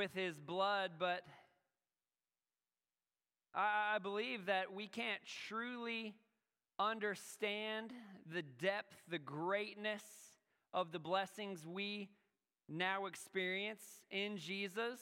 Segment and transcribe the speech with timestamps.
[0.00, 1.20] with his blood, but
[3.54, 6.14] I, believe that we can't truly
[6.78, 7.92] understand
[8.32, 10.02] the depth, the greatness
[10.72, 12.08] of the blessings we
[12.66, 15.00] now experience in Jesus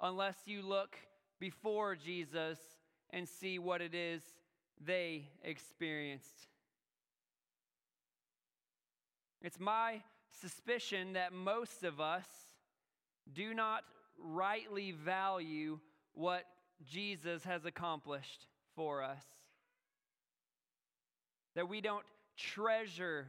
[0.00, 0.96] unless you look
[1.38, 2.58] before Jesus
[3.10, 4.22] and see what it is
[4.82, 6.48] they experienced.
[9.42, 10.00] It's my
[10.40, 12.24] suspicion that most of us
[13.32, 13.82] do not
[14.18, 15.78] rightly value
[16.14, 16.44] what
[16.84, 19.24] Jesus has accomplished for us.
[21.54, 22.04] That we don't
[22.36, 23.28] treasure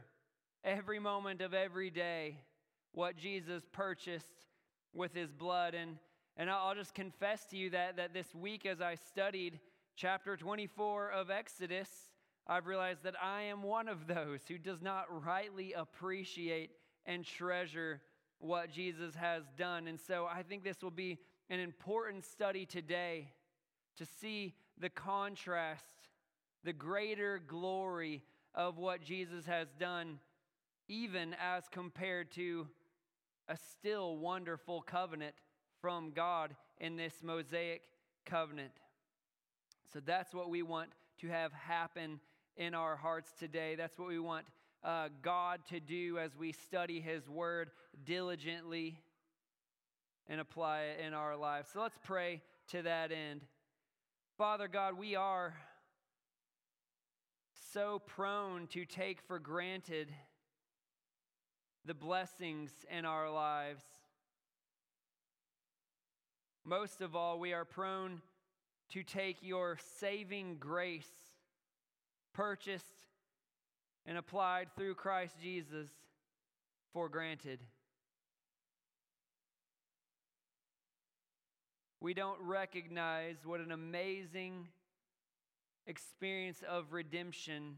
[0.64, 2.36] every moment of every day
[2.92, 4.46] what Jesus purchased
[4.92, 5.74] with his blood.
[5.74, 5.96] And,
[6.36, 9.60] and I'll just confess to you that, that this week, as I studied
[9.96, 11.88] chapter 24 of Exodus,
[12.46, 16.70] I've realized that I am one of those who does not rightly appreciate
[17.06, 18.00] and treasure
[18.38, 19.88] what Jesus has done.
[19.88, 21.18] And so I think this will be
[21.50, 23.32] an important study today
[23.96, 25.84] to see the contrast,
[26.64, 28.22] the greater glory
[28.54, 30.18] of what Jesus has done,
[30.88, 32.68] even as compared to
[33.48, 35.34] a still wonderful covenant
[35.80, 37.82] from God in this Mosaic
[38.26, 38.72] covenant.
[39.92, 42.20] So that's what we want to have happen
[42.56, 43.74] in our hearts today.
[43.74, 44.44] That's what we want
[44.84, 47.70] uh, God to do as we study His Word
[48.04, 48.98] diligently
[50.28, 51.70] and apply it in our lives.
[51.72, 53.40] So let's pray to that end.
[54.36, 55.54] Father God, we are
[57.72, 60.08] so prone to take for granted
[61.84, 63.82] the blessings in our lives.
[66.64, 68.20] Most of all, we are prone
[68.90, 71.10] to take your saving grace,
[72.32, 73.07] purchased
[74.08, 75.90] and applied through Christ Jesus,
[76.94, 77.60] for granted.
[82.00, 84.68] We don't recognize what an amazing
[85.86, 87.76] experience of redemption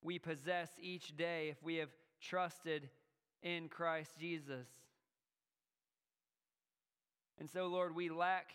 [0.00, 2.88] we possess each day if we have trusted
[3.42, 4.68] in Christ Jesus.
[7.40, 8.50] And so, Lord, we lack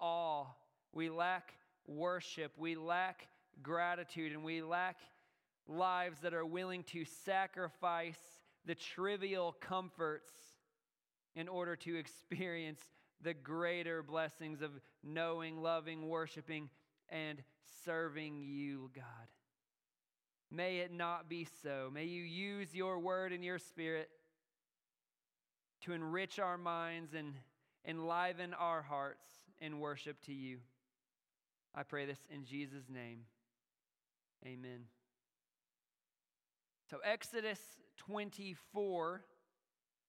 [0.00, 0.46] awe,
[0.94, 1.52] we lack
[1.86, 3.28] worship, we lack
[3.62, 4.96] gratitude, and we lack
[5.72, 8.18] lives that are willing to sacrifice
[8.66, 10.32] the trivial comforts
[11.34, 12.80] in order to experience
[13.22, 14.70] the greater blessings of
[15.02, 16.68] knowing, loving, worshiping,
[17.08, 17.42] and
[17.84, 19.04] serving you, God.
[20.50, 21.90] May it not be so.
[21.92, 24.10] May you use your word and your spirit
[25.82, 27.32] to enrich our minds and
[27.86, 29.26] enliven our hearts
[29.60, 30.58] in worship to you.
[31.74, 33.20] I pray this in Jesus' name.
[34.44, 35.01] Amen.
[36.90, 37.60] So, Exodus
[37.98, 39.24] 24,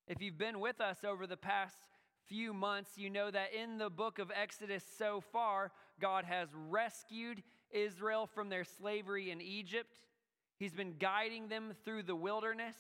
[0.08, 1.78] if you've been with us over the past
[2.28, 7.44] few months, you know that in the book of Exodus so far, God has rescued
[7.72, 10.00] Israel from their slavery in Egypt.
[10.58, 12.76] He's been guiding them through the wilderness,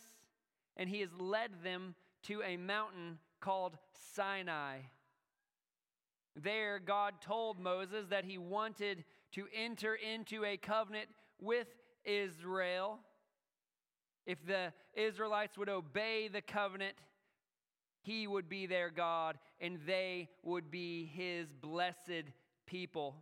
[0.76, 3.78] and He has led them to a mountain called
[4.16, 4.80] Sinai.
[6.36, 11.68] There, God told Moses that He wanted to enter into a covenant with
[12.06, 13.00] Israel
[14.26, 16.96] if the Israelites would obey the covenant,
[18.02, 22.26] he would be their God and they would be his blessed
[22.66, 23.16] people.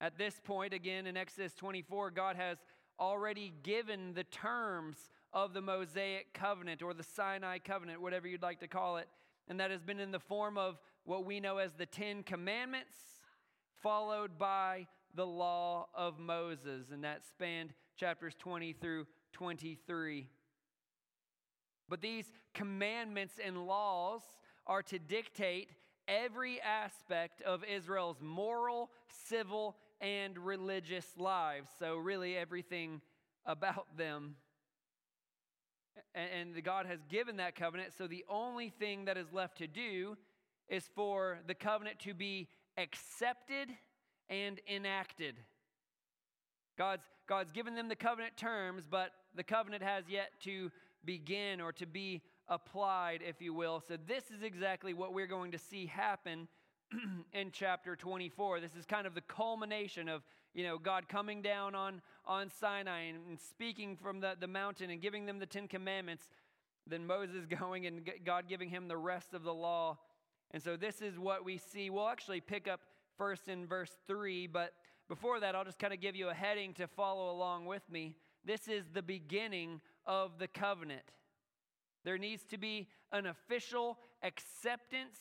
[0.00, 2.58] At this point, again in Exodus 24, God has
[3.00, 4.96] already given the terms
[5.32, 9.08] of the Mosaic covenant or the Sinai covenant, whatever you'd like to call it.
[9.48, 12.96] And that has been in the form of what we know as the Ten Commandments,
[13.82, 16.90] followed by the law of Moses.
[16.92, 20.28] And that spanned chapters 20 through 23.
[21.88, 24.22] But these commandments and laws
[24.66, 25.70] are to dictate
[26.06, 28.90] every aspect of Israel's moral,
[29.28, 31.68] civil, and religious lives.
[31.78, 33.00] So, really, everything
[33.46, 34.36] about them.
[36.14, 37.92] And God has given that covenant.
[37.96, 40.16] So, the only thing that is left to do
[40.68, 43.68] is for the covenant to be accepted
[44.28, 45.34] and enacted.
[46.78, 50.70] God's, God's given them the covenant terms, but the covenant has yet to
[51.04, 53.82] begin or to be applied, if you will.
[53.86, 56.46] So, this is exactly what we're going to see happen
[57.32, 58.60] in chapter 24.
[58.60, 60.22] This is kind of the culmination of,
[60.54, 65.02] you know, God coming down on, on Sinai and speaking from the, the mountain and
[65.02, 66.28] giving them the Ten Commandments.
[66.86, 69.98] Then Moses going and God giving him the rest of the law.
[70.52, 71.90] And so this is what we see.
[71.90, 72.80] We'll actually pick up
[73.18, 74.72] first in verse 3, but
[75.08, 78.14] before that, I'll just kind of give you a heading to follow along with me.
[78.44, 81.02] This is the beginning of the covenant.
[82.04, 85.18] There needs to be an official acceptance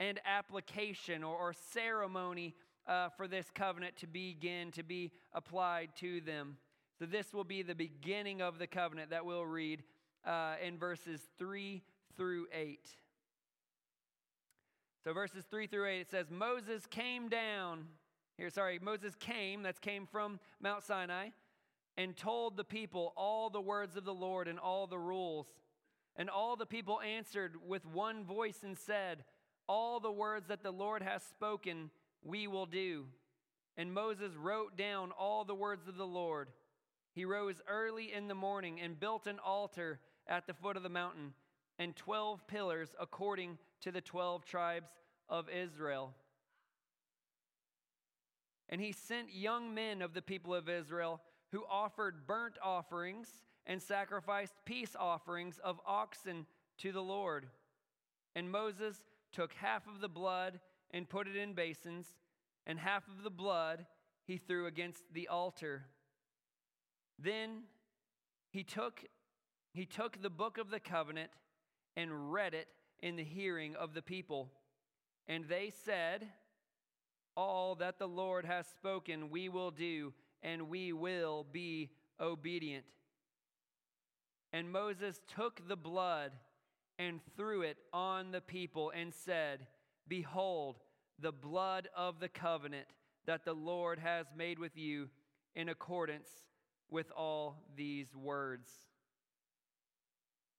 [0.00, 2.54] and application or, or ceremony
[2.86, 6.56] uh, for this covenant to begin to be applied to them.
[6.98, 9.82] So, this will be the beginning of the covenant that we'll read
[10.26, 11.82] uh, in verses 3
[12.16, 12.80] through 8.
[15.04, 17.84] So, verses 3 through 8, it says, Moses came down.
[18.38, 21.30] Here, sorry, Moses came, that's came from Mount Sinai,
[21.96, 25.48] and told the people all the words of the Lord and all the rules.
[26.14, 29.24] And all the people answered with one voice and said,
[29.68, 31.90] All the words that the Lord has spoken,
[32.22, 33.06] we will do.
[33.76, 36.48] And Moses wrote down all the words of the Lord.
[37.12, 39.98] He rose early in the morning and built an altar
[40.28, 41.34] at the foot of the mountain
[41.80, 44.90] and 12 pillars according to the 12 tribes
[45.28, 46.14] of Israel.
[48.68, 51.20] And he sent young men of the people of Israel
[51.52, 53.28] who offered burnt offerings
[53.66, 56.46] and sacrificed peace offerings of oxen
[56.78, 57.46] to the Lord.
[58.34, 58.96] And Moses
[59.32, 60.60] took half of the blood
[60.90, 62.06] and put it in basins,
[62.66, 63.86] and half of the blood
[64.26, 65.84] he threw against the altar.
[67.18, 67.62] Then
[68.50, 69.04] he took,
[69.74, 71.30] he took the book of the covenant
[71.96, 72.68] and read it
[73.00, 74.50] in the hearing of the people.
[75.26, 76.26] And they said,
[77.38, 80.12] All that the Lord has spoken, we will do,
[80.42, 82.84] and we will be obedient.
[84.52, 86.32] And Moses took the blood
[86.98, 89.68] and threw it on the people and said,
[90.08, 90.80] Behold,
[91.20, 92.88] the blood of the covenant
[93.26, 95.08] that the Lord has made with you
[95.54, 96.28] in accordance
[96.90, 98.68] with all these words.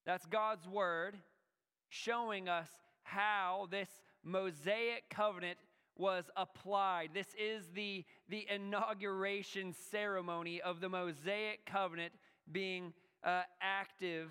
[0.06, 1.18] That's God's word
[1.90, 2.70] showing us
[3.04, 3.90] how this
[4.24, 5.58] Mosaic covenant
[6.00, 7.10] was applied.
[7.14, 12.14] This is the, the inauguration ceremony of the Mosaic covenant
[12.52, 12.94] being
[13.24, 14.30] uh, active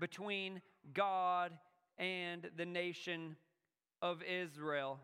[0.00, 0.60] between
[0.92, 1.52] God
[1.96, 3.36] and the nation
[4.02, 4.98] of Israel.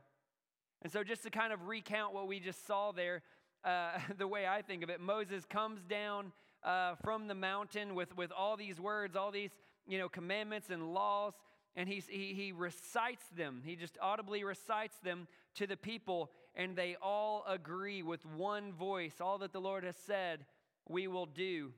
[0.82, 3.22] And so, just to kind of recount what we just saw there,
[3.64, 6.32] uh, the way I think of it, Moses comes down
[6.64, 9.50] uh, from the mountain with, with all these words, all these
[9.86, 11.34] you know, commandments and laws,
[11.76, 13.62] and he, he recites them.
[13.64, 19.14] He just audibly recites them to the people, and they all agree with one voice.
[19.20, 20.44] All that the Lord has said,
[20.88, 21.72] we will do.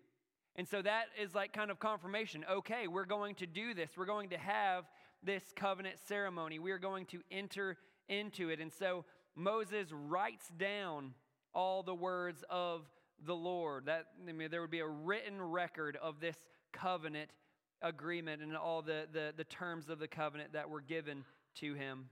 [0.56, 2.44] And so that is like kind of confirmation.
[2.50, 3.90] Okay, we're going to do this.
[3.96, 4.84] We're going to have
[5.22, 6.58] this covenant ceremony.
[6.58, 7.76] We are going to enter
[8.08, 8.60] into it.
[8.60, 9.04] And so
[9.36, 11.14] Moses writes down
[11.54, 12.82] all the words of
[13.24, 13.86] the Lord.
[13.86, 16.36] That I mean, there would be a written record of this
[16.72, 17.30] covenant
[17.80, 21.24] agreement and all the, the, the terms of the covenant that were given
[21.56, 22.06] to him.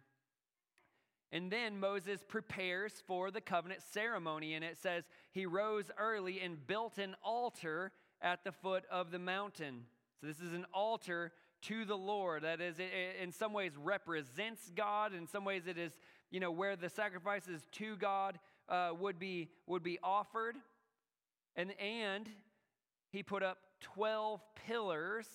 [1.32, 6.64] And then Moses prepares for the covenant ceremony, and it says, He rose early and
[6.66, 7.92] built an altar
[8.22, 9.82] at the foot of the mountain.
[10.20, 11.32] So, this is an altar
[11.62, 12.44] to the Lord.
[12.44, 15.14] That is, in some ways, represents God.
[15.14, 15.92] In some ways, it is,
[16.30, 18.38] you know, where the sacrifices to God
[18.68, 20.56] uh, would, be, would be offered.
[21.56, 22.28] And, and
[23.10, 25.26] he put up 12 pillars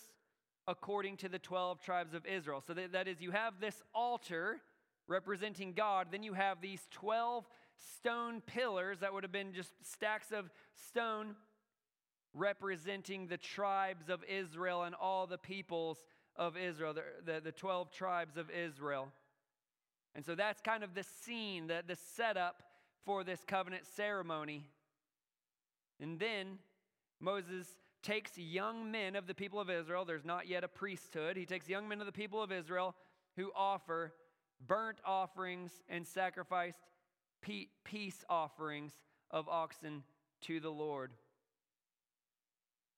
[0.68, 2.64] according to the 12 tribes of Israel.
[2.66, 4.62] So, that, that is, you have this altar
[5.12, 7.48] representing God, then you have these 12
[7.98, 10.50] stone pillars that would have been just stacks of
[10.88, 11.36] stone
[12.34, 15.98] representing the tribes of Israel and all the peoples
[16.36, 19.10] of Israel, the, the, the 12 tribes of Israel.
[20.16, 22.64] And so that's kind of the scene, the, the setup
[23.06, 24.66] for this covenant ceremony.
[26.00, 26.60] And then
[27.20, 27.68] Moses
[28.02, 30.06] takes young men of the people of Israel.
[30.06, 31.38] There's not yet a priesthood.
[31.38, 32.96] He takes young men of the people of Israel
[33.36, 34.14] who offer
[34.68, 36.80] burnt offerings and sacrificed
[37.42, 38.94] peace offerings
[39.32, 40.04] of oxen
[40.42, 41.12] to the Lord.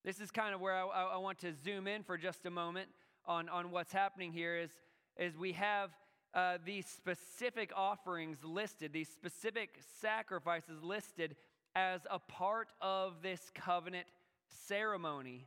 [0.04, 2.88] This is kind of where I, I, want to zoom in for just a moment
[3.24, 4.70] on, on what's happening here is,
[5.16, 5.90] is we have
[6.34, 11.36] uh, these specific offerings listed, these specific sacrifices listed
[11.74, 14.06] as a part of this covenant
[14.66, 15.46] ceremony.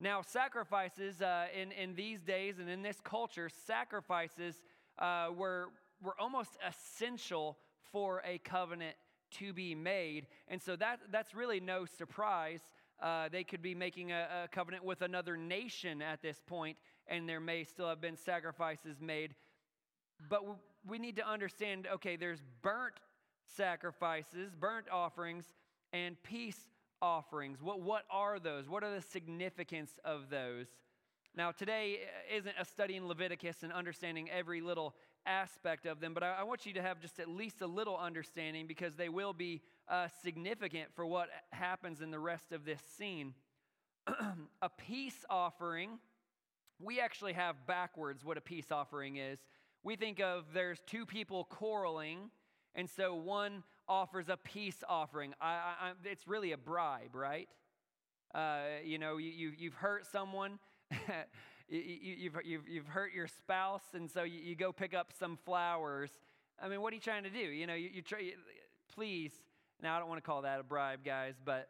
[0.00, 4.60] Now, sacrifices uh, in, in these days and in this culture, sacrifices
[4.98, 5.68] uh, were,
[6.02, 7.58] were almost essential
[7.90, 8.96] for a covenant
[9.38, 10.26] to be made.
[10.48, 12.60] And so that, that's really no surprise
[13.02, 16.76] uh, they could be making a, a covenant with another nation at this point,
[17.08, 19.34] and there may still have been sacrifices made.
[20.28, 20.42] But
[20.86, 22.94] we need to understand okay, there's burnt
[23.56, 25.46] sacrifices, burnt offerings,
[25.92, 26.60] and peace
[27.00, 27.60] offerings.
[27.60, 28.68] What, what are those?
[28.68, 30.68] What are the significance of those?
[31.34, 32.00] Now, today
[32.34, 36.42] isn't a study in Leviticus and understanding every little aspect of them, but I, I,
[36.42, 40.08] want you to have just at least a little understanding because they will be uh,
[40.22, 43.34] significant for what happens in the rest of this scene.
[44.62, 46.00] a peace offering
[46.82, 49.38] we actually have backwards what a peace offering is.
[49.84, 52.30] We think of there's two people quarreling,
[52.74, 55.34] and so one offers a peace offering.
[55.40, 57.48] I, I, it's really a bribe, right?
[58.34, 60.58] Uh, you know, you, you've hurt someone.
[61.68, 65.38] you, have you've, you've hurt your spouse, and so you, you, go pick up some
[65.44, 66.10] flowers.
[66.62, 67.38] I mean, what are you trying to do?
[67.38, 68.32] You know, you, you try,
[68.94, 69.32] please.
[69.82, 71.68] Now, I don't want to call that a bribe, guys, but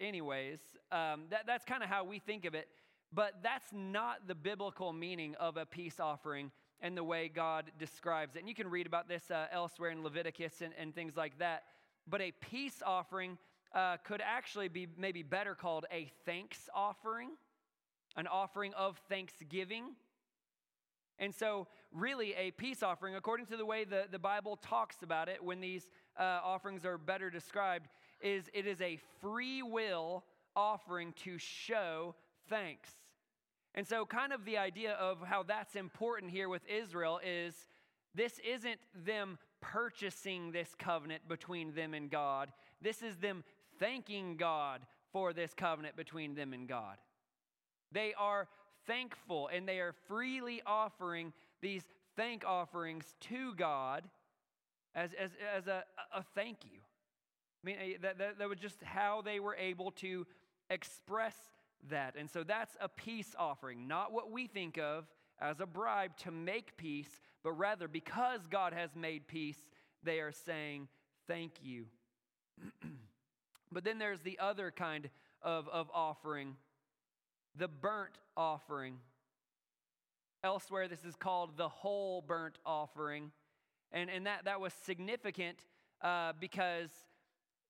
[0.00, 0.58] anyways,
[0.90, 2.68] um, that, that's kind of how we think of it.
[3.14, 6.50] But that's not the biblical meaning of a peace offering
[6.80, 8.40] and the way God describes it.
[8.40, 11.64] And you can read about this uh, elsewhere in Leviticus and, and, things like that.
[12.08, 13.38] But a peace offering
[13.74, 17.30] uh, could actually be maybe better called a thanks offering,
[18.16, 19.84] an offering of thanksgiving.
[21.18, 25.28] And so, really, a peace offering, according to the way the, the Bible talks about
[25.28, 25.88] it, when these
[26.18, 27.88] uh, offerings are better described,
[28.20, 30.24] is it is a free will
[30.56, 32.14] offering to show
[32.48, 32.90] thanks.
[33.74, 37.54] And so, kind of the idea of how that's important here with Israel is
[38.14, 42.52] this isn't them purchasing this covenant between them and God.
[42.82, 43.44] This is them
[43.78, 46.96] thanking God for this covenant between them and God.
[47.92, 48.48] They are
[48.86, 51.84] thankful and they are freely offering these
[52.16, 54.04] thank offerings to God
[54.94, 55.84] as, as, as a,
[56.14, 56.78] a thank you.
[57.62, 60.26] I mean, eh, that, that, that was just how they were able to
[60.70, 61.34] express
[61.90, 62.16] that.
[62.18, 65.06] And so that's a peace offering, not what we think of
[65.40, 69.58] as a bribe to make peace, but rather because God has made peace,
[70.02, 70.88] they are saying,
[71.28, 71.86] Thank you.
[73.72, 75.08] but then there's the other kind
[75.40, 76.56] of, of offering,
[77.56, 78.98] the burnt offering.
[80.44, 83.30] Elsewhere, this is called the whole burnt offering.
[83.92, 85.58] And, and that, that was significant
[86.02, 86.90] uh, because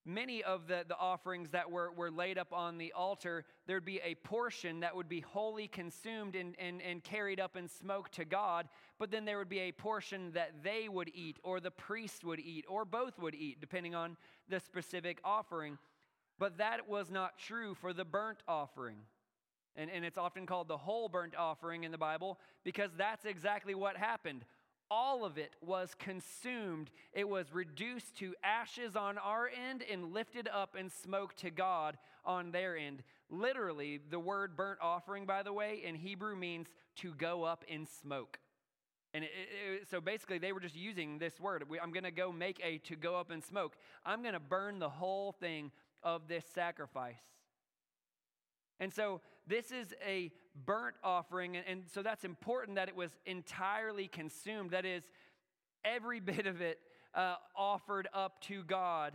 [0.05, 4.01] many of the, the offerings that were, were laid up on the altar, there'd be
[4.05, 8.25] a portion that would be wholly consumed and, and, and carried up in smoke to
[8.25, 12.25] God, but then there would be a portion that they would eat, or the priest
[12.25, 14.17] would eat, or both would eat, depending on
[14.49, 15.79] the specific offering.
[16.39, 18.97] But that was not true for the burnt offering.
[19.77, 23.75] And, and it's often called the whole burnt offering in the Bible because that's exactly
[23.75, 24.45] what happened
[24.93, 26.91] all of it was consumed.
[27.15, 31.97] It was reduced to ashes on our end and lifted up in smoke to God
[32.27, 33.03] on their end.
[33.31, 37.87] Literally, the word burnt offering, by the way, in Hebrew means to go up in
[37.87, 38.39] smoke.
[39.15, 39.31] And it,
[39.67, 41.65] it, so basically, they were just using this word.
[41.83, 43.77] I'm going to go make a to go up in smoke.
[44.05, 45.71] I'm going to burn the whole thing
[46.03, 47.17] of this sacrifice.
[48.79, 50.31] And so this is a
[50.67, 54.71] burnt offering, and, and so that's important that it was entirely consumed.
[54.71, 55.05] That is,
[55.85, 56.79] every bit of it
[57.15, 59.15] uh, offered up to God,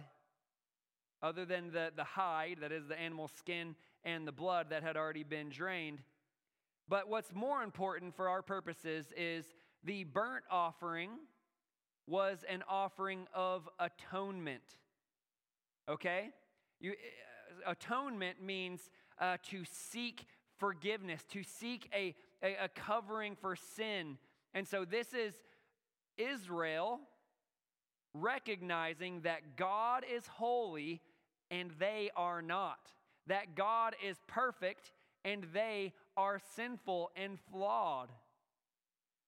[1.22, 4.96] other than the, the hide, that is the animal skin, and the blood that had
[4.98, 6.00] already been drained.
[6.88, 9.46] But what's more important for our purposes is
[9.84, 11.12] the burnt offering
[12.08, 14.64] was an offering of atonement.
[15.90, 16.30] Okay?
[16.80, 20.26] You, uh, atonement means uh, to seek
[20.58, 24.18] forgiveness, to seek a, a, a covering for sin.
[24.54, 25.34] And so this is
[26.18, 27.00] Israel
[28.14, 31.02] recognizing that God is holy
[31.52, 32.92] and they are not,
[33.28, 34.92] that God is perfect
[35.24, 38.10] and they are sinful and flawed.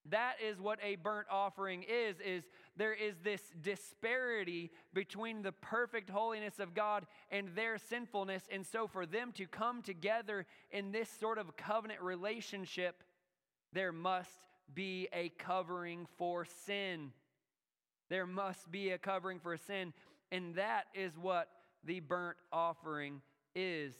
[0.09, 2.43] That is what a burnt offering is is
[2.79, 8.87] there is this disparity between the perfect holiness of God and their sinfulness and so
[8.87, 13.03] for them to come together in this sort of covenant relationship
[13.73, 14.31] there must
[14.73, 17.11] be a covering for sin.
[18.09, 19.93] There must be a covering for sin
[20.31, 21.49] and that is what
[21.83, 23.21] the burnt offering
[23.55, 23.93] is.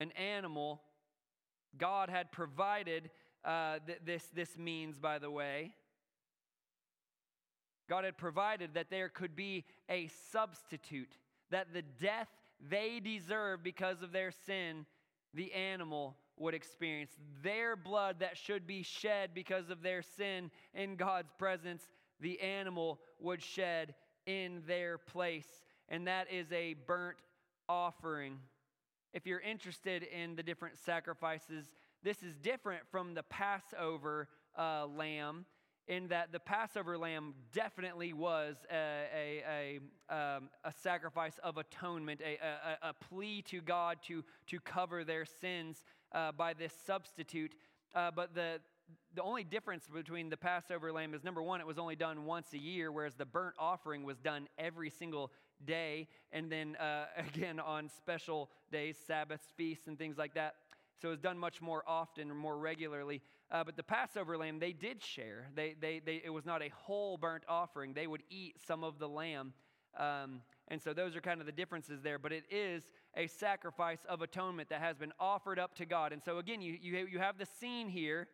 [0.00, 0.82] An animal
[1.78, 3.10] God had provided
[3.44, 5.72] uh, th- this, this means, by the way.
[7.88, 11.16] God had provided that there could be a substitute,
[11.50, 12.28] that the death
[12.70, 14.86] they deserve because of their sin,
[15.34, 17.12] the animal would experience.
[17.42, 21.88] Their blood that should be shed because of their sin in God's presence,
[22.20, 23.94] the animal would shed
[24.26, 25.46] in their place.
[25.88, 27.18] And that is a burnt
[27.68, 28.38] offering.
[29.12, 31.66] If you're interested in the different sacrifices
[32.06, 35.44] this is different from the Passover uh, lamb
[35.88, 42.20] in that the Passover lamb definitely was a, a, a, um, a sacrifice of atonement,
[42.20, 42.38] a,
[42.88, 47.54] a, plea to God to, to cover their sins uh, by this substitute.
[47.94, 48.60] Uh, but the,
[49.14, 52.52] the only difference between the Passover lamb is number one, it was only done once
[52.52, 55.30] a year, whereas the burnt offering was done every single
[55.64, 56.08] day.
[56.32, 60.56] And then uh, again on special days, Sabbaths, feasts, and things like that
[61.00, 63.22] so it was done much more often or more regularly.
[63.50, 65.48] Uh, but the Passover lamb, they did share.
[65.54, 67.92] They, they, they, it was not a whole burnt offering.
[67.92, 69.52] They would eat some of the lamb.
[69.98, 72.18] Um, and so those are kind of the differences there.
[72.18, 72.84] But it is
[73.14, 76.12] a sacrifice of atonement that has been offered up to God.
[76.12, 78.28] And so again, you, you, you have the scene here.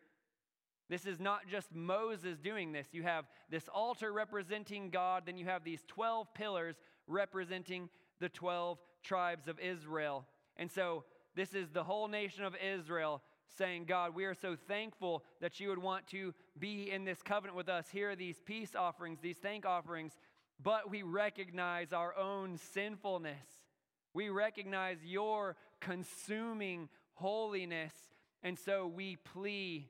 [0.89, 2.87] This is not just Moses doing this.
[2.91, 6.75] You have this altar representing God, then you have these 12 pillars
[7.07, 7.89] representing
[8.19, 10.25] the 12 tribes of Israel.
[10.57, 11.03] And so
[11.35, 13.21] this is the whole nation of Israel
[13.57, 17.55] saying, God, we are so thankful that you would want to be in this covenant
[17.55, 17.87] with us.
[17.91, 20.13] Here are these peace offerings, these thank offerings,
[20.61, 23.47] but we recognize our own sinfulness.
[24.13, 27.93] We recognize your consuming holiness.
[28.43, 29.89] And so we plea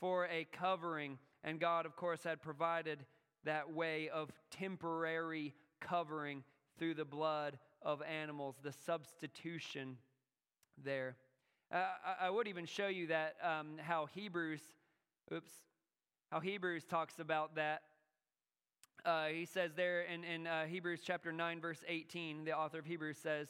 [0.00, 1.18] for a covering.
[1.42, 3.04] And God, of course, had provided
[3.44, 6.44] that way of temporary covering
[6.78, 9.98] through the blood of animals, the substitution
[10.82, 11.16] there.
[11.72, 14.60] I, I, would even show you that um, how Hebrews,
[15.32, 15.50] oops,
[16.30, 17.82] how Hebrews talks about that.
[19.04, 22.86] Uh, he says there in, in uh, Hebrews chapter 9, verse 18, the author of
[22.86, 23.48] Hebrews says,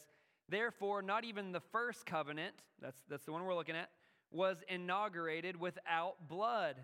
[0.49, 3.91] Therefore, not even the first covenant, that's, that's the one we're looking at,
[4.31, 6.77] was inaugurated without blood.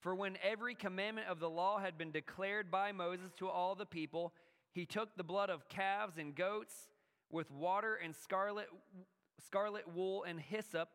[0.00, 3.86] For when every commandment of the law had been declared by Moses to all the
[3.86, 4.34] people,
[4.72, 6.74] he took the blood of calves and goats
[7.30, 8.68] with water and scarlet
[9.46, 10.88] scarlet wool and hyssop,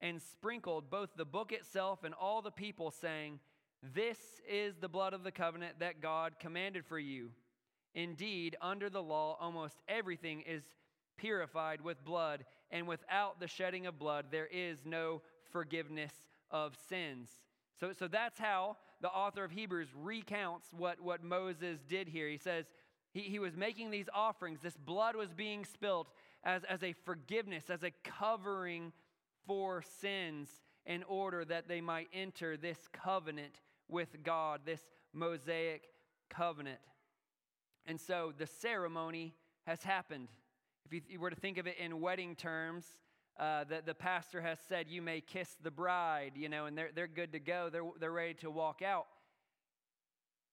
[0.00, 3.40] and sprinkled both the book itself and all the people, saying,
[3.82, 4.18] This
[4.48, 7.30] is the blood of the covenant that God commanded for you.
[7.94, 10.62] Indeed, under the law, almost everything is
[11.16, 16.12] purified with blood, and without the shedding of blood, there is no forgiveness
[16.50, 17.28] of sins.
[17.78, 22.28] So, so that's how the author of Hebrews recounts what, what Moses did here.
[22.28, 22.66] He says
[23.18, 26.08] he, he was making these offerings, this blood was being spilt,
[26.44, 28.92] as, as a forgiveness, as a covering
[29.46, 30.48] for sins
[30.86, 34.80] in order that they might enter this covenant with God, this
[35.12, 35.88] Mosaic
[36.30, 36.78] covenant.
[37.86, 39.34] And so the ceremony
[39.66, 40.28] has happened.
[40.90, 42.84] If you were to think of it in wedding terms,
[43.38, 46.90] uh, the, the pastor has said, You may kiss the bride, you know, and they're,
[46.94, 49.06] they're good to go, they're, they're ready to walk out.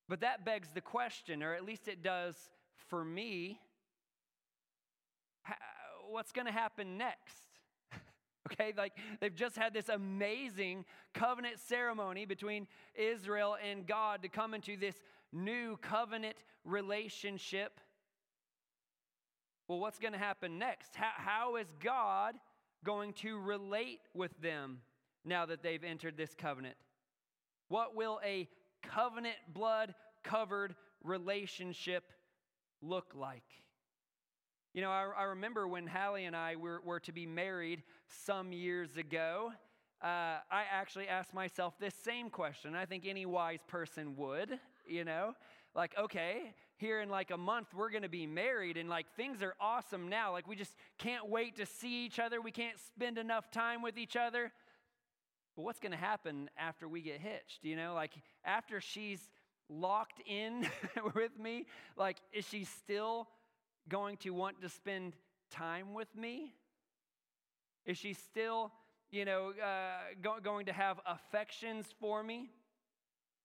[0.07, 2.35] But that begs the question, or at least it does
[2.89, 3.59] for me
[6.09, 7.47] what's going to happen next?
[8.51, 14.53] okay, like they've just had this amazing covenant ceremony between Israel and God to come
[14.53, 14.95] into this
[15.31, 17.79] new covenant relationship.
[19.67, 20.95] Well, what's going to happen next?
[20.95, 22.35] How, how is God
[22.83, 24.79] going to relate with them
[25.23, 26.75] now that they've entered this covenant?
[27.67, 28.47] What will a
[28.83, 32.11] covenant blood covered relationship
[32.87, 33.43] look like?
[34.73, 37.83] You know, I, I remember when Hallie and I were, were to be married
[38.25, 39.51] some years ago.
[40.03, 42.75] Uh, I actually asked myself this same question.
[42.75, 45.33] I think any wise person would, you know,
[45.73, 49.41] like, okay, here in like a month, we're going to be married, and like things
[49.41, 50.31] are awesome now.
[50.33, 52.41] Like, we just can't wait to see each other.
[52.41, 54.51] We can't spend enough time with each other.
[55.55, 57.63] But what's going to happen after we get hitched?
[57.63, 58.11] You know, like
[58.43, 59.29] after she's
[59.69, 60.67] locked in
[61.15, 61.65] with me,
[61.97, 63.27] like, is she still
[63.89, 65.13] going to want to spend
[65.51, 66.53] time with me?
[67.85, 68.71] Is she still,
[69.11, 72.49] you know, uh, go- going to have affections for me?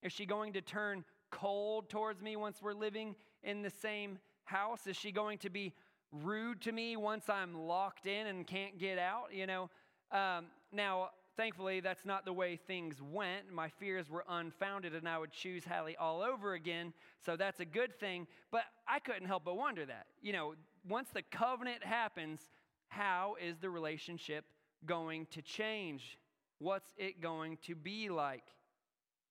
[0.02, 4.87] Is she going to turn cold towards me once we're living in the same house?
[4.87, 5.74] Is she going to be
[6.11, 9.26] rude to me once I'm locked in and can't get out?
[9.33, 9.70] You know,
[10.11, 13.50] um, now thankfully, that's not the way things went.
[13.50, 16.92] My fears were unfounded, and I would choose Hallie all over again.
[17.24, 18.26] So that's a good thing.
[18.53, 20.05] But I couldn't help but wonder that.
[20.20, 20.55] You know,
[20.87, 22.40] once the covenant happens,
[22.88, 24.44] how is the relationship
[24.85, 26.18] going to change?
[26.59, 28.44] What's it going to be like?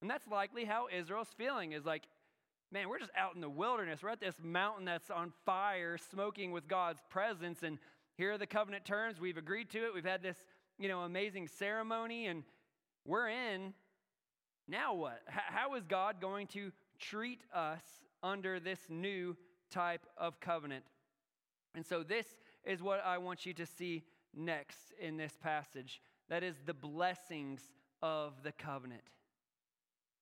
[0.02, 2.06] And that's likely how Israel's feeling is like,
[2.72, 4.02] man, we're just out in the wilderness.
[4.02, 7.62] We're at this mountain that's on fire, smoking with God's presence.
[7.62, 7.78] And
[8.17, 9.19] here are the covenant terms.
[9.19, 9.93] We've agreed to it.
[9.93, 10.38] We've had this
[10.80, 12.44] you know, amazing ceremony and
[13.06, 13.74] we're in.
[14.68, 15.22] Now what?
[15.28, 17.84] H- how is God going to treat us
[18.24, 19.36] under this new
[19.70, 20.86] type of covenant?
[21.76, 22.26] And so, this
[22.65, 24.04] is what I want you to see
[24.36, 27.62] next in this passage that is the blessings
[28.02, 29.04] of the covenant.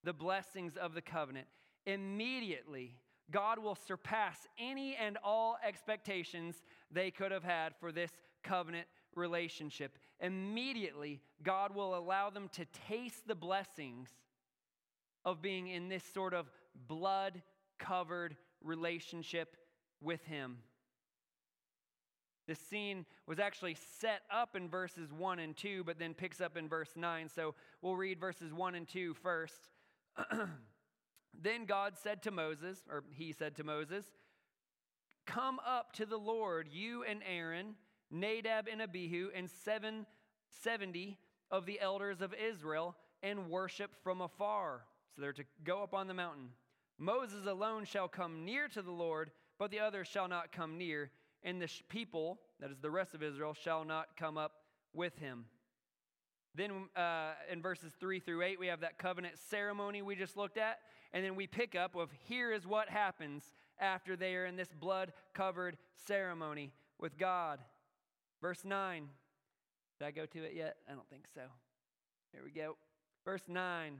[0.04, 1.48] The blessings of the covenant.
[1.86, 2.96] Immediately,
[3.32, 6.56] God will surpass any and all expectations
[6.92, 8.12] they could have had for this
[8.44, 14.10] covenant relationship, immediately God will allow them to taste the blessings
[15.26, 16.50] of being in this sort of
[16.88, 17.42] blood
[17.80, 19.56] covered relationship
[20.02, 20.58] with Him.
[22.48, 26.56] This scene was actually set up in verses 1 and 2, but then picks up
[26.56, 27.28] in verse 9.
[27.28, 29.68] So we'll read verses 1 and 2 first.
[31.42, 34.06] then God said to Moses, or he said to Moses,
[35.26, 37.76] Come up to the Lord, you and Aaron,
[38.10, 40.06] Nadab and Abihu, and seven,
[40.64, 41.18] 70
[41.52, 44.82] of the elders of Israel, and worship from afar.
[45.16, 46.50] So they're to go up on the mountain.
[46.98, 51.12] Moses alone shall come near to the Lord, but the others shall not come near
[51.44, 54.54] and the people, that is the rest of Israel, shall not come up
[54.94, 55.46] with him.
[56.56, 60.58] Then uh, in verses 3 through 8, we have that covenant ceremony we just looked
[60.58, 60.80] at.
[61.14, 64.74] And then we pick up with here is what happens after they are in this
[64.78, 67.60] blood covered ceremony with God.
[68.42, 69.08] Verse 9.
[70.00, 70.78] Did I go to it yet?
[70.90, 71.42] I don't think so.
[72.32, 72.78] Here we go.
[73.26, 74.00] Verse 9.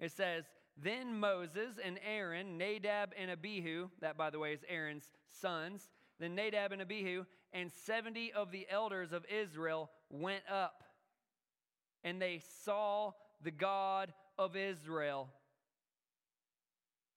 [0.00, 0.44] It says,
[0.76, 6.34] then Moses and Aaron, Nadab and Abihu, that by the way is Aaron's sons, then
[6.34, 10.82] Nadab and Abihu, and 70 of the elders of Israel went up.
[12.04, 15.28] And they saw the God of Israel.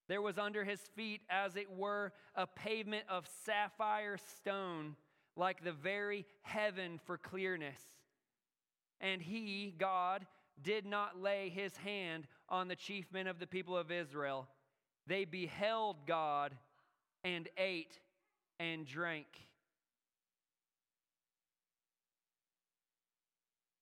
[0.08, 4.96] There was under his feet, as it were, a pavement of sapphire stone,
[5.36, 7.80] like the very heaven for clearness.
[9.02, 10.26] And he, God,
[10.62, 14.48] did not lay his hand on the chief men of the people of Israel.
[15.08, 16.54] They beheld God
[17.24, 18.00] and ate
[18.60, 19.28] and drank.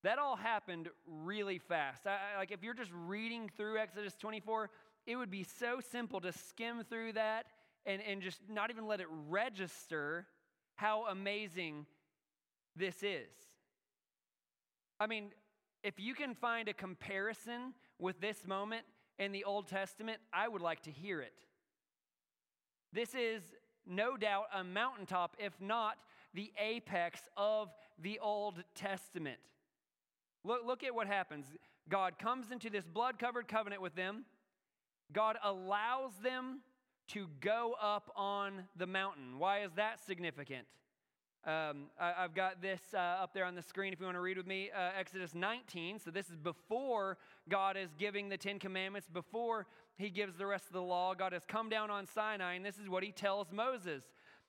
[0.03, 2.05] That all happened really fast.
[2.05, 4.69] I, like if you're just reading through Exodus 24,
[5.05, 7.45] it would be so simple to skim through that
[7.85, 10.27] and, and just not even let it register
[10.75, 11.85] how amazing
[12.75, 13.29] this is.
[14.99, 15.31] I mean,
[15.83, 18.85] if you can find a comparison with this moment
[19.19, 21.33] in the Old Testament, I would like to hear it.
[22.91, 23.41] This is
[23.85, 25.97] no doubt a mountaintop, if not
[26.33, 27.69] the apex of
[28.01, 29.39] the Old Testament.
[30.43, 31.45] Look, look at what happens.
[31.89, 34.25] God comes into this blood covered covenant with them.
[35.11, 36.61] God allows them
[37.09, 39.39] to go up on the mountain.
[39.39, 40.65] Why is that significant?
[41.45, 44.21] Um, I, have got this uh, up there on the screen if you want to
[44.21, 44.69] read with me.
[44.73, 45.99] Uh, Exodus 19.
[45.99, 47.17] So, this is before
[47.49, 51.13] God is giving the Ten Commandments, before he gives the rest of the law.
[51.13, 54.03] God has come down on Sinai, and this is what he tells Moses.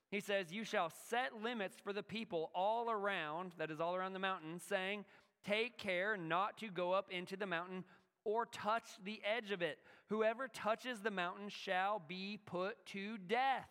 [0.09, 4.13] He says, You shall set limits for the people all around, that is, all around
[4.13, 5.03] the mountain, saying,
[5.45, 7.83] Take care not to go up into the mountain
[8.25, 9.77] or touch the edge of it.
[10.09, 13.69] Whoever touches the mountain shall be put to death.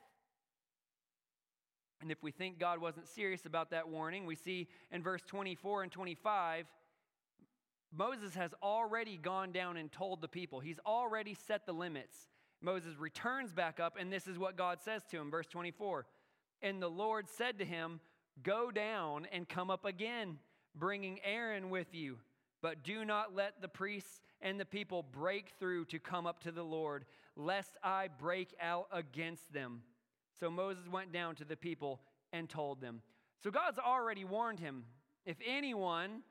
[2.01, 5.85] And if we think God wasn't serious about that warning, we see in verse 24
[5.85, 6.67] and 25,
[7.97, 10.61] Moses has already gone down and told the people.
[10.61, 12.17] He's already set the limits.
[12.61, 16.07] Moses returns back up, and this is what God says to him, verse 24.
[16.63, 18.01] And the Lord said to him,
[18.43, 20.39] Go down and come up again,
[20.75, 22.19] bringing Aaron with you.
[22.63, 26.53] But do not let the priests and the people break through to come up to
[26.53, 29.81] the Lord, lest I break out against them.
[30.39, 32.01] So Moses went down to the people
[32.33, 33.01] and told them.
[33.43, 34.85] So God's already warned him
[35.25, 36.23] if anyone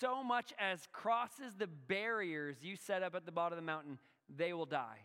[0.00, 3.98] so much as crosses the barriers you set up at the bottom of the mountain,
[4.28, 4.98] they will die.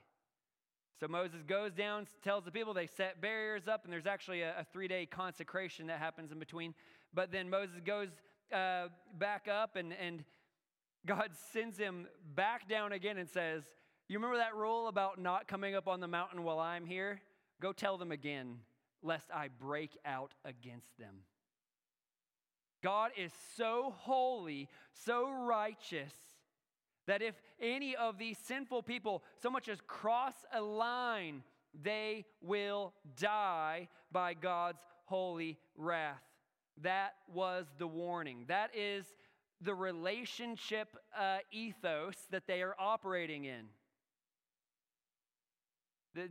[1.00, 4.60] So Moses goes down, tells the people they set barriers up, and there's actually a,
[4.60, 6.74] a three day consecration that happens in between.
[7.13, 8.10] But then Moses goes
[8.52, 10.24] uh, back up, and, and
[11.05, 13.63] God sends him back down again and says,
[14.07, 17.21] You remember that rule about not coming up on the mountain while I'm here?
[17.62, 18.60] Go tell them again,
[19.01, 21.23] lest I break out against them.
[22.83, 24.69] God is so holy,
[25.05, 26.13] so righteous,
[27.07, 31.41] that if any of these sinful people so much as cross a line,
[31.73, 36.21] they will die by God's holy wrath.
[36.81, 38.45] That was the warning.
[38.47, 39.05] That is
[39.62, 43.65] the relationship uh, ethos that they are operating in.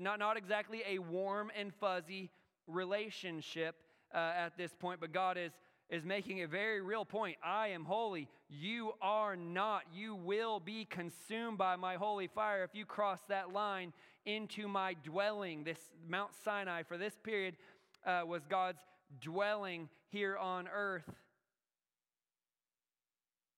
[0.01, 2.31] Not, not exactly a warm and fuzzy
[2.67, 3.77] relationship
[4.15, 5.53] uh, at this point, but God is,
[5.91, 7.37] is making a very real point.
[7.45, 8.29] I am holy.
[8.49, 9.83] You are not.
[9.93, 13.93] You will be consumed by my holy fire if you cross that line
[14.25, 15.65] into my dwelling.
[15.65, 17.57] This Mount Sinai for this period
[18.05, 18.81] uh, was God's
[19.21, 21.09] dwelling here on earth.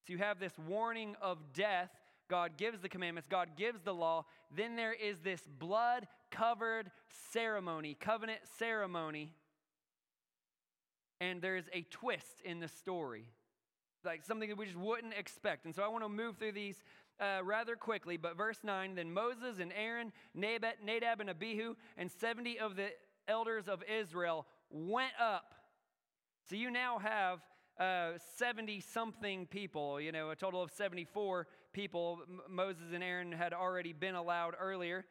[0.09, 1.91] So you have this warning of death
[2.31, 4.25] God gives the commandments, God gives the law.
[4.55, 6.91] Then there is this blood covered
[7.31, 9.35] ceremony, covenant ceremony.
[11.21, 13.25] And there's a twist in the story,
[14.05, 15.65] like something that we just wouldn't expect.
[15.67, 16.83] And so I want to move through these
[17.21, 18.17] uh, rather quickly.
[18.17, 22.89] But verse 9 Then Moses and Aaron, Nadab and Abihu, and 70 of the
[23.27, 25.55] elders of Israel went up
[26.49, 27.41] So you now have
[27.79, 32.21] 70 uh, something people, you know, a total of 74 people.
[32.29, 35.05] M- Moses and Aaron had already been allowed earlier,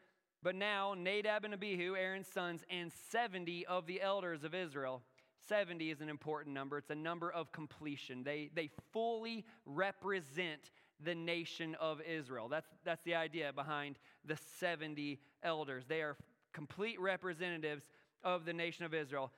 [0.43, 5.01] but now Nadab and Abihu, Aaron's sons, and 70 of the elders of Israel.
[5.47, 6.77] 70 is an important number.
[6.77, 8.23] It's a number of completion.
[8.23, 10.71] They, they fully represent
[11.03, 12.49] the nation of Israel.
[12.49, 15.86] That's, that's the idea behind the 70 elders.
[15.88, 16.17] They are
[16.51, 17.84] complete representatives
[18.23, 19.32] of the nation of Israel.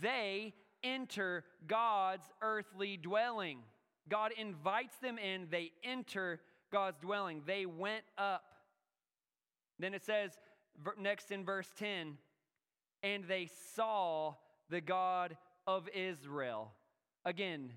[0.00, 3.58] They enter God's earthly dwelling.
[4.08, 6.40] God invites them in, they enter
[6.70, 7.42] God's dwelling.
[7.46, 8.44] They went up.
[9.78, 10.32] Then it says,
[10.98, 12.18] next in verse 10,
[13.02, 14.34] and they saw
[14.70, 16.72] the God of Israel.
[17.24, 17.70] Again,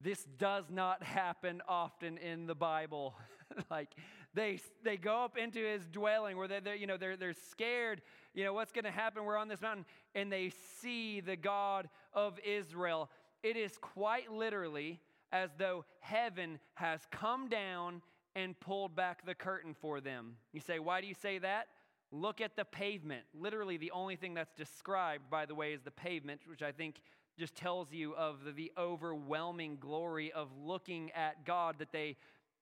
[0.00, 3.14] this does not happen often in the Bible.
[3.70, 3.90] like
[4.38, 8.00] they they go up into his dwelling where they you know they're they're scared.
[8.34, 9.24] You know what's going to happen?
[9.24, 13.10] We're on this mountain, and they see the God of Israel.
[13.42, 15.00] It is quite literally
[15.32, 18.02] as though heaven has come down
[18.34, 20.36] and pulled back the curtain for them.
[20.52, 21.68] You say, why do you say that?
[22.10, 23.24] Look at the pavement.
[23.34, 27.02] Literally, the only thing that's described, by the way, is the pavement, which I think
[27.38, 32.16] just tells you of the, the overwhelming glory of looking at God that they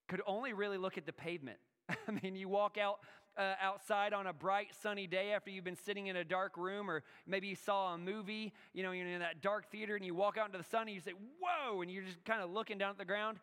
[0.08, 1.58] could only really look at the pavement.
[1.88, 3.00] I mean, you walk out
[3.36, 6.90] uh, outside on a bright sunny day after you've been sitting in a dark room,
[6.90, 10.14] or maybe you saw a movie, you know, you're in that dark theater, and you
[10.14, 12.78] walk out into the sun and you say, Whoa, and you're just kind of looking
[12.78, 13.38] down at the ground.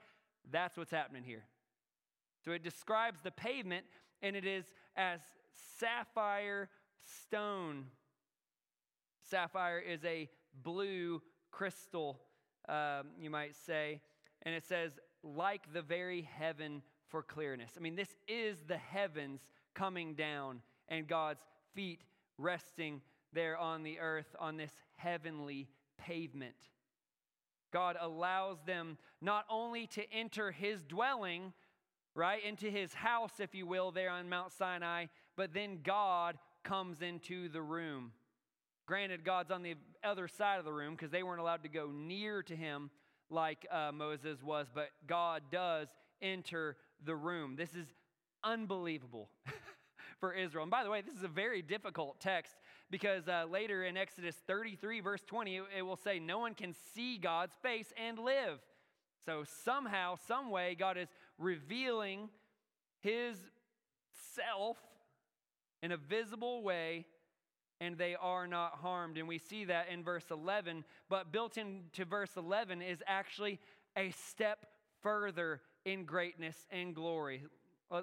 [0.52, 1.44] That's what's happening here.
[2.44, 3.86] So it describes the pavement,
[4.22, 5.20] and it is as
[5.80, 6.70] sapphire
[7.28, 7.86] stone.
[9.30, 10.30] Sapphire is a
[10.64, 11.22] blue
[11.52, 12.20] crystal,
[12.68, 14.02] um, you might say.
[14.42, 14.92] And it says,
[15.24, 17.72] like the very heaven for clearness.
[17.78, 19.42] I mean, this is the heavens
[19.74, 21.42] coming down and God's
[21.74, 22.02] feet
[22.38, 26.56] resting there on the earth on this heavenly pavement.
[27.72, 31.54] God allows them not only to enter his dwelling,
[32.14, 35.06] right, into his house, if you will, there on Mount Sinai,
[35.36, 38.12] but then God comes into the room.
[38.86, 41.90] Granted, God's on the other side of the room because they weren't allowed to go
[41.92, 42.92] near to him
[43.30, 45.88] like uh, Moses was, but God does
[46.22, 47.56] enter the room.
[47.56, 47.88] This is
[48.44, 49.30] unbelievable
[50.20, 50.64] for Israel.
[50.64, 52.56] And by the way, this is a very difficult text
[52.90, 57.18] because uh, later in Exodus 33, verse 20, it, will say, No one can see
[57.18, 58.60] God's face and live.
[59.26, 61.08] So somehow, some way, God is
[61.38, 62.30] revealing
[63.00, 63.38] his
[64.36, 64.78] self
[65.82, 67.06] in a visible way
[67.84, 69.18] and they are not harmed.
[69.18, 70.86] And we see that in verse 11.
[71.10, 73.60] But built into verse 11 is actually
[73.98, 74.66] a step
[75.02, 77.44] further in greatness and glory.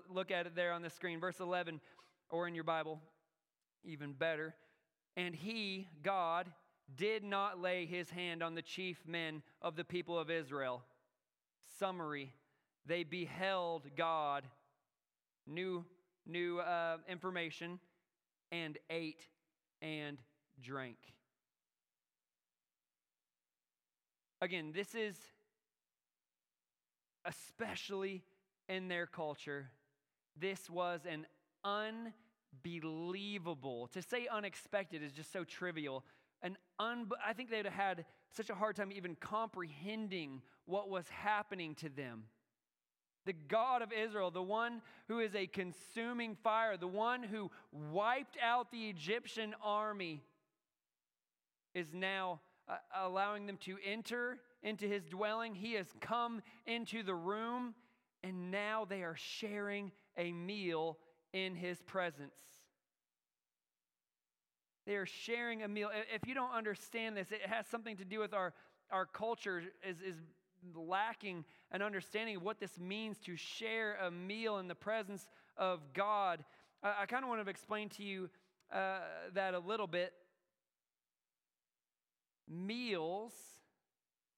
[0.08, 1.18] Look at it there on the screen.
[1.18, 1.80] Verse 11,
[2.30, 3.00] or in your Bible,
[3.84, 4.54] even better.
[5.16, 6.46] And he, God,
[6.96, 10.82] did not lay his hand on the chief men of the people of Israel.
[11.78, 12.32] Summary
[12.86, 14.44] they beheld God,
[15.46, 15.84] new,
[16.26, 17.78] new uh, information,
[18.50, 19.28] and ate
[19.82, 20.18] and
[20.62, 20.96] drank.
[24.40, 25.16] Again, this is
[27.24, 28.22] especially
[28.68, 29.70] in their culture,
[30.36, 31.26] this was an
[31.64, 36.04] unbelievable, to say unexpected is just so trivial.
[36.42, 41.08] An un, I think they'd have had such a hard time even comprehending what was
[41.08, 42.26] happening to them.
[43.26, 48.36] The God of Israel, the one who is a consuming fire, the one who wiped
[48.42, 50.22] out the Egyptian army,
[51.74, 55.54] is now uh, allowing them to enter into his dwelling.
[55.54, 57.74] He has come into the room,
[58.22, 60.98] and now they are sharing a meal
[61.32, 62.38] in his presence.
[64.86, 65.90] They are sharing a meal.
[66.12, 68.54] If you don't understand this, it has something to do with our,
[68.90, 70.16] our culture is, is
[70.74, 75.80] lacking an understanding of what this means to share a meal in the presence of
[75.92, 76.44] God.
[76.82, 78.28] I, I kind of want to explain to you
[78.72, 79.00] uh,
[79.34, 80.12] that a little bit.
[82.48, 83.32] Meals,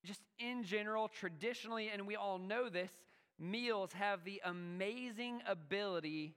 [0.05, 2.91] just in general, traditionally, and we all know this,
[3.39, 6.35] meals have the amazing ability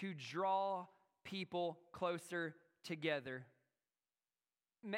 [0.00, 0.86] to draw
[1.24, 2.54] people closer
[2.84, 3.46] together.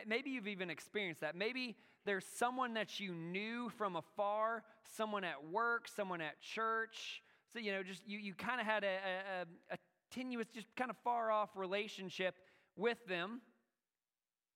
[0.07, 1.37] Maybe you've even experienced that.
[1.37, 4.63] Maybe there's someone that you knew from afar,
[4.97, 7.23] someone at work, someone at church.
[7.53, 8.97] So, you know, just you, you kind of had a,
[9.43, 9.79] a, a
[10.11, 12.37] tenuous, just kind of far off relationship
[12.77, 13.41] with them.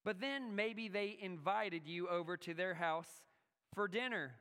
[0.04, 3.10] But then maybe they invited you over to their house
[3.74, 4.32] for dinner.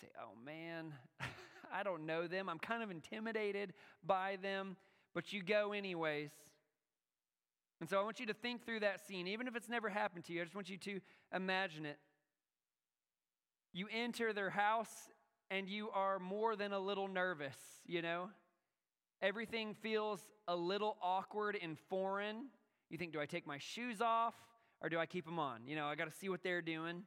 [0.00, 0.92] Say, oh man,
[1.72, 2.48] I don't know them.
[2.48, 3.72] I'm kind of intimidated
[4.04, 4.76] by them,
[5.14, 6.30] but you go anyways.
[7.82, 10.24] And so I want you to think through that scene, even if it's never happened
[10.26, 10.40] to you.
[10.40, 11.00] I just want you to
[11.34, 11.98] imagine it.
[13.72, 15.10] You enter their house
[15.50, 18.30] and you are more than a little nervous, you know?
[19.20, 22.50] Everything feels a little awkward and foreign.
[22.88, 24.34] You think, do I take my shoes off
[24.80, 25.66] or do I keep them on?
[25.66, 27.02] You know, I got to see what they're doing.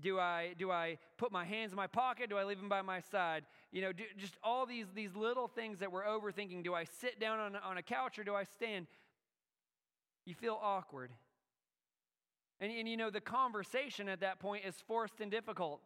[0.00, 2.30] Do I, do I put my hands in my pocket?
[2.30, 3.44] Do I leave them by my side?
[3.70, 6.64] You know, do, just all these, these little things that we're overthinking.
[6.64, 8.86] Do I sit down on, on a couch or do I stand?
[10.24, 11.10] You feel awkward.
[12.60, 15.80] And, and you know, the conversation at that point is forced and difficult.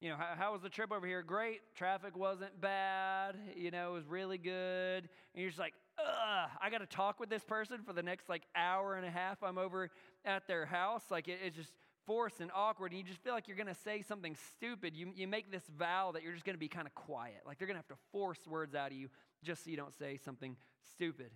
[0.00, 1.22] You know, how, how, was the trip over here?
[1.22, 1.60] Great.
[1.74, 3.36] Traffic wasn't bad.
[3.54, 5.08] You know, it was really good.
[5.34, 8.28] And you're just like, ugh, I got to talk with this person for the next
[8.28, 9.42] like hour and a half.
[9.42, 9.90] I'm over
[10.24, 11.02] at their house.
[11.10, 11.72] Like, it, it's just
[12.06, 12.92] forced and awkward.
[12.92, 14.94] And you just feel like you're going to say something stupid.
[14.94, 17.40] You, you make this vow that you're just going to be kind of quiet.
[17.46, 19.08] Like, they're going to have to force words out of you
[19.42, 20.56] just so you don't say something
[20.92, 21.30] stupid.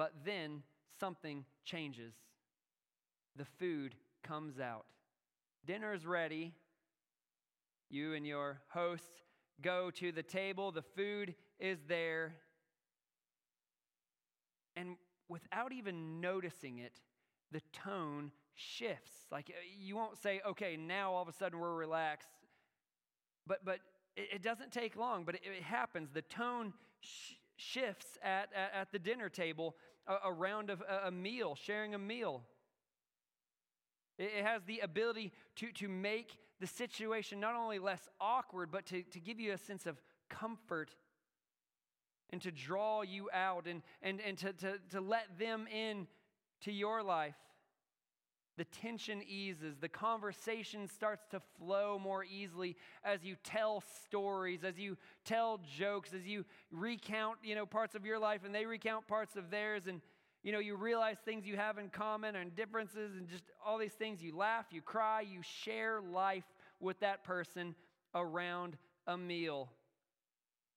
[0.00, 0.62] But then
[0.98, 2.14] something changes.
[3.36, 4.86] The food comes out.
[5.66, 6.54] Dinner's ready.
[7.90, 9.04] You and your host
[9.60, 12.36] go to the table, the food is there.
[14.74, 14.96] And
[15.28, 16.98] without even noticing it,
[17.52, 19.12] the tone shifts.
[19.30, 22.30] Like uh, you won't say, okay, now all of a sudden we're relaxed.
[23.46, 23.80] But, but
[24.16, 26.08] it, doesn't take long, but it, it happens.
[26.10, 29.76] The tone sh- shifts at, at, at, the dinner table
[30.10, 32.42] around a, round of a meal, sharing a meal.
[34.18, 39.02] It has the ability to, to make the situation not only less awkward, but to,
[39.02, 40.94] to give you a sense of comfort
[42.30, 46.06] and to draw you out and, and, and to, to, to let them in
[46.62, 47.34] to your life.
[48.60, 54.78] The tension eases, the conversation starts to flow more easily as you tell stories, as
[54.78, 59.08] you tell jokes, as you recount, you know, parts of your life and they recount
[59.08, 60.02] parts of theirs and
[60.42, 63.94] you know, you realize things you have in common and differences and just all these
[63.94, 64.22] things.
[64.22, 66.44] You laugh, you cry, you share life
[66.80, 67.74] with that person
[68.14, 69.70] around a meal.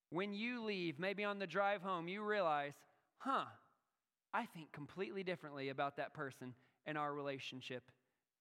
[0.08, 2.72] When you leave, maybe on the drive home, you realize,
[3.18, 3.44] huh,
[4.32, 6.54] I think completely differently about that person
[6.86, 7.90] and our relationship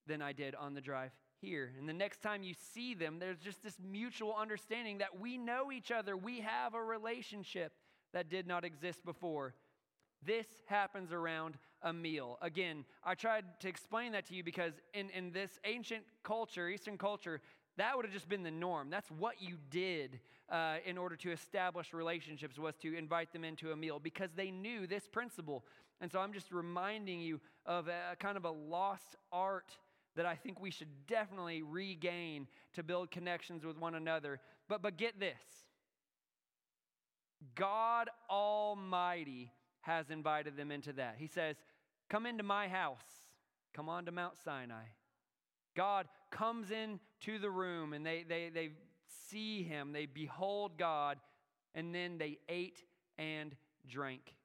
[0.07, 1.71] than I did on the drive here.
[1.77, 5.71] And the next time you see them, there's just this mutual understanding that we know
[5.71, 7.73] each other, we have a relationship
[8.13, 9.55] that did not exist before.
[10.25, 12.37] This happens around a meal.
[12.41, 16.97] Again, I tried to explain that to you because in, in this ancient culture, Eastern
[16.97, 17.41] culture,
[17.77, 18.89] that would have just been the norm.
[18.89, 23.71] That's what you did uh, in order to establish relationships was to invite them into
[23.71, 25.63] a meal because they knew this principle.
[25.99, 29.77] And so I'm just reminding you of a kind of a lost art
[30.15, 34.39] that I think we should definitely regain to build connections with one another.
[34.67, 35.33] But but get this.
[37.55, 41.15] God Almighty has invited them into that.
[41.17, 41.55] He says,
[42.09, 43.01] Come into my house,
[43.73, 44.83] come on to Mount Sinai.
[45.75, 48.69] God comes into the room and they, they, they
[49.29, 51.17] see him, they behold God,
[51.75, 52.83] and then they ate
[53.17, 53.55] and
[53.87, 54.35] drank.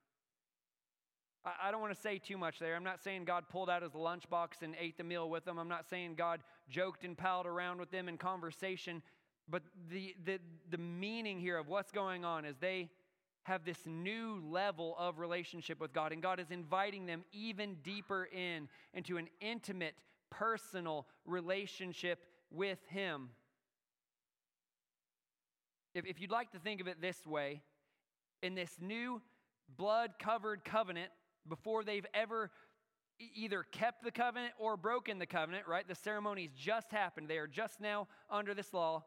[1.45, 2.75] I, I don't want to say too much there.
[2.75, 5.59] I'm not saying God pulled out his lunchbox and ate the meal with them.
[5.59, 9.03] I'm not saying God joked and palled around with them in conversation.
[9.49, 10.39] But the, the,
[10.71, 12.91] the meaning here of what's going on is they
[13.45, 18.29] have this new level of relationship with God, and God is inviting them even deeper
[18.31, 19.95] in into an intimate,
[20.31, 23.31] personal relationship with Him.
[25.95, 27.63] If, if you'd like to think of it this way,
[28.43, 29.21] in this new
[29.77, 31.11] blood covered covenant,
[31.49, 32.51] before they've ever
[33.35, 35.89] either kept the covenant or broken the covenant, right?
[35.89, 37.29] The ceremony's just happened.
[37.29, 39.05] They are just now under this law.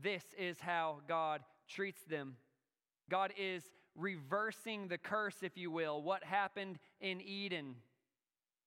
[0.00, 2.36] This is how God treats them
[3.08, 3.62] God is
[3.94, 7.76] reversing the curse, if you will, what happened in Eden.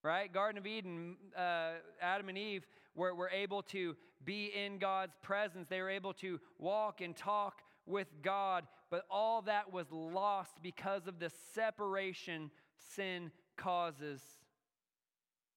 [0.02, 0.32] Right?
[0.32, 5.68] Garden of Eden, uh, Adam and Eve were, were able to be in God's presence.
[5.70, 11.08] They were able to walk and talk with God, but all that was lost because
[11.08, 12.52] of the separation
[12.96, 14.22] sin causes.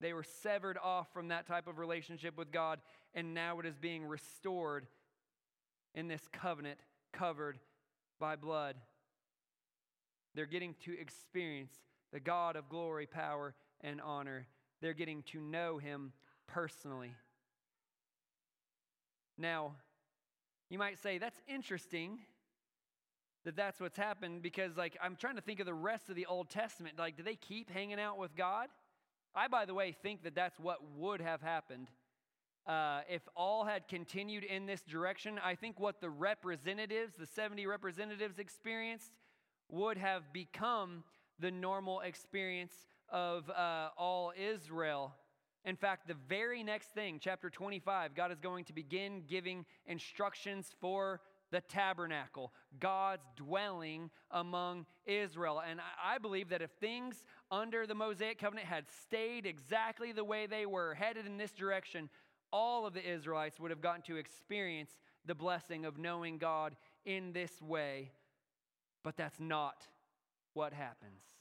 [0.01, 2.81] They were severed off from that type of relationship with God,
[3.15, 4.87] and now it is being restored
[5.95, 6.81] in this covenant
[7.13, 7.59] covered
[8.19, 8.77] by blood.
[10.35, 11.73] They're getting to experience
[12.13, 14.47] the God of glory, power, and honor.
[14.81, 16.13] They're getting to know him
[16.47, 17.15] personally.
[19.39, 19.75] Now,
[20.71, 22.21] you might say, that's interesting
[23.45, 26.27] that that's what's happened because, like, I'm trying to think of the rest of the
[26.27, 26.99] Old Testament.
[26.99, 28.69] Like, do they keep hanging out with God?
[29.35, 31.89] I, by the way, think that that's what would have happened
[32.67, 37.67] uh, if all had continued in this direction, I think what the representatives, the 70
[37.67, 39.13] representatives, experienced
[39.69, 41.03] would have become
[41.39, 42.73] the normal experience
[43.13, 45.15] of uh, all Israel.
[45.65, 50.75] In fact, the very next thing, chapter 25, God is going to begin giving instructions
[50.81, 51.21] for
[51.53, 52.51] the tabernacle,
[52.81, 55.63] God's dwelling among Israel.
[55.69, 60.47] And I believe that if things under the Mosaic covenant had stayed exactly the way
[60.47, 62.09] they were, headed in this direction,
[62.53, 67.33] all of the Israelites would have gotten to experience the blessing of knowing God in
[67.33, 68.11] this way.
[69.05, 69.87] But that's not
[70.55, 71.32] what happens.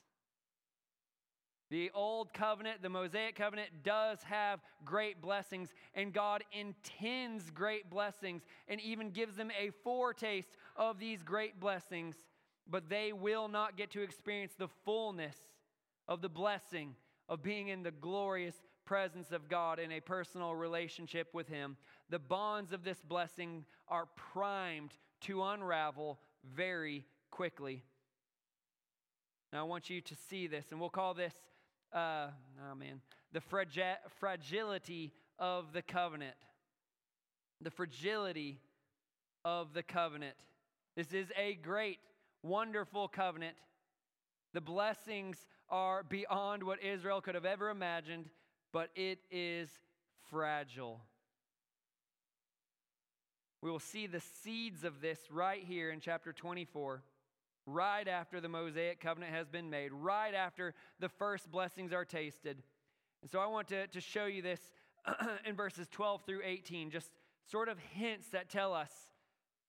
[1.72, 8.41] The old covenant, the Mosaic covenant, does have great blessings, and God intends great blessings
[8.67, 12.17] and even gives them a foretaste of these great blessings,
[12.69, 15.38] but they will not get to experience the fullness
[16.09, 16.93] of the blessing
[17.30, 21.78] of being in the glorious presence of God in a personal relationship with Him.
[22.09, 24.91] The bonds of this blessing are primed
[25.22, 26.19] to unravel
[26.53, 27.82] very quickly.
[29.53, 31.34] Now, I want you to see this, and we'll call this
[31.94, 32.28] uh,
[32.70, 33.02] oh man,
[33.34, 36.36] the fragi- fragility of the covenant.
[37.62, 38.60] The fragility
[39.46, 40.36] of the covenant.
[40.96, 42.00] This is a great,
[42.44, 43.56] wonderful covenant.
[44.54, 48.30] The blessings are beyond what Israel could have ever imagined,
[48.74, 49.70] but it is
[50.30, 51.02] fragile.
[53.62, 57.04] We will see the seeds of this right here in chapter 24
[57.66, 62.62] right after the Mosaic covenant has been made, right after the first blessings are tasted.
[63.22, 64.59] And so I want to, to show you this
[65.45, 67.12] in verses 12 through 18, just
[67.49, 68.91] sort of hints that tell us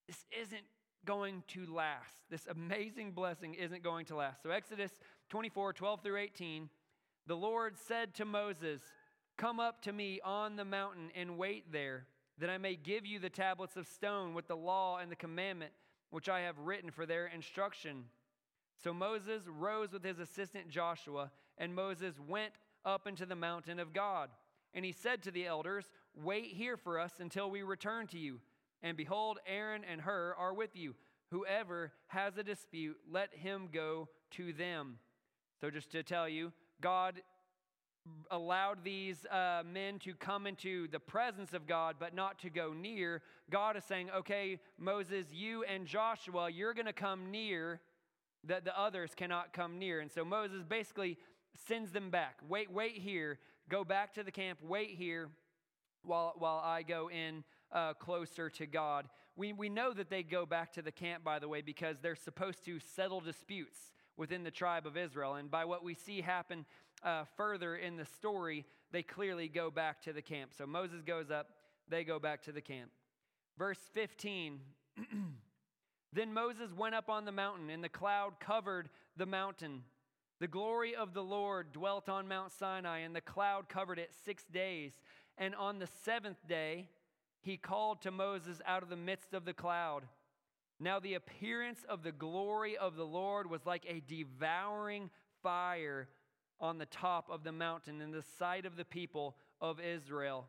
[0.07, 0.65] this isn't
[1.05, 2.15] going to last.
[2.31, 4.43] This amazing blessing isn't going to last.
[4.43, 4.93] So, Exodus
[5.31, 6.69] 24 12 through 18,
[7.27, 8.81] the Lord said to Moses,
[9.37, 12.07] Come up to me on the mountain and wait there,
[12.39, 15.73] that I may give you the tablets of stone with the law and the commandment
[16.13, 18.05] which I have written for their instruction.
[18.85, 22.53] So Moses rose with his assistant Joshua, and Moses went
[22.85, 24.29] up into the mountain of God.
[24.75, 28.41] And he said to the elders, Wait here for us until we return to you.
[28.83, 30.95] And behold, Aaron and Hur are with you.
[31.31, 34.99] Whoever has a dispute, let him go to them.
[35.61, 36.53] So, just to tell you,
[36.83, 37.23] God
[38.31, 42.73] allowed these uh, men to come into the presence of God, but not to go
[42.73, 47.81] near, God is saying, okay, Moses, you and Joshua, you're going to come near,
[48.45, 50.01] that the others cannot come near.
[50.01, 51.19] And so Moses basically
[51.69, 52.39] sends them back.
[52.49, 53.39] Wait, wait here.
[53.69, 54.59] Go back to the camp.
[54.63, 55.29] Wait here
[56.03, 59.09] while, while I go in uh, closer to God.
[59.37, 62.17] We, we know that they go back to the camp, by the way, because they're
[62.17, 65.37] supposed to settle disputes within the tribe of Israel.
[65.37, 66.67] And by what we see happen
[67.05, 70.53] uh, further in the story, they clearly go back to the camp.
[70.57, 71.49] So Moses goes up,
[71.89, 72.91] they go back to the camp.
[73.59, 74.61] Verse 15
[76.13, 79.83] Then Moses went up on the mountain, and the cloud covered the mountain.
[80.41, 84.45] The glory of the Lord dwelt on Mount Sinai, and the cloud covered it six
[84.45, 84.93] days.
[85.39, 86.91] And on the seventh day,
[87.41, 90.03] he called to Moses out of the midst of the cloud.
[90.79, 95.11] Now, the appearance of the glory of the Lord was like a devouring
[95.43, 96.09] fire
[96.63, 100.47] on the top of the mountain in the sight of the people of Israel.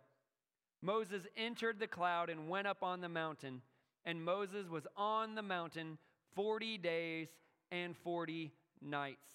[0.82, 3.62] Moses entered the cloud and went up on the mountain,
[4.06, 5.98] and Moses was on the mountain
[6.36, 7.30] 40 days
[7.72, 9.28] and 40 nights.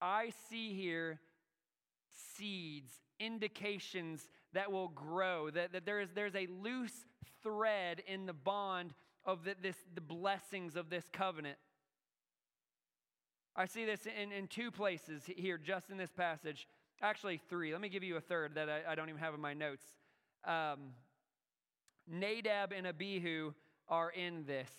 [0.00, 1.20] I see here
[2.36, 7.04] seeds, indications that will grow, that, that there is, there's a loose
[7.42, 8.94] thread in the bond
[9.24, 11.58] of the, this, the blessings of this covenant.
[13.56, 16.66] I see this in, in two places here, just in this passage.
[17.00, 17.72] Actually, three.
[17.72, 19.84] Let me give you a third that I, I don't even have in my notes.
[20.44, 20.94] Um,
[22.08, 23.52] Nadab and Abihu
[23.88, 24.70] are in this.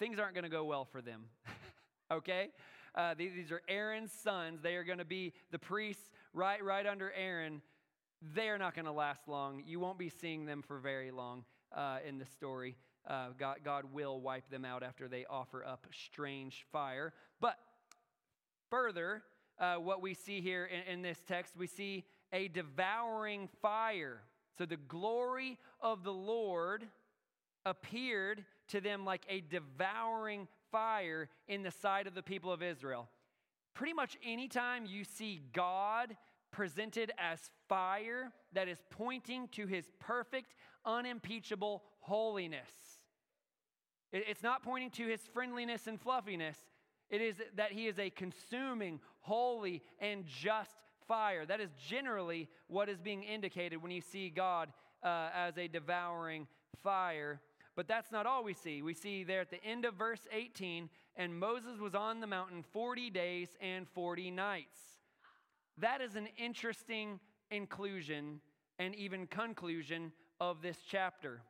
[0.00, 1.26] Things aren't going to go well for them,
[2.12, 2.48] okay?
[2.94, 4.60] Uh, these, these are Aaron's sons.
[4.60, 7.62] They are going to be the priests right, right under Aaron.
[8.34, 9.62] They are not going to last long.
[9.64, 12.76] You won't be seeing them for very long uh, in the story
[13.08, 17.14] uh, God, God will wipe them out after they offer up strange fire.
[18.70, 19.22] Further,
[19.58, 24.20] uh, what we see here in, in this text, we see a devouring fire.
[24.56, 26.84] So the glory of the Lord
[27.64, 33.08] appeared to them like a devouring fire in the sight of the people of Israel.
[33.74, 36.16] Pretty much anytime you see God
[36.50, 37.38] presented as
[37.68, 40.54] fire that is pointing to his perfect,
[40.84, 42.70] unimpeachable holiness,
[44.10, 46.56] it's not pointing to his friendliness and fluffiness.
[47.10, 51.46] It is that he is a consuming, holy, and just fire.
[51.46, 54.70] That is generally what is being indicated when you see God
[55.02, 56.46] uh, as a devouring
[56.82, 57.40] fire.
[57.74, 58.82] But that's not all we see.
[58.82, 62.64] We see there at the end of verse 18, and Moses was on the mountain
[62.72, 64.78] 40 days and 40 nights.
[65.78, 68.40] That is an interesting inclusion
[68.78, 71.40] and even conclusion of this chapter.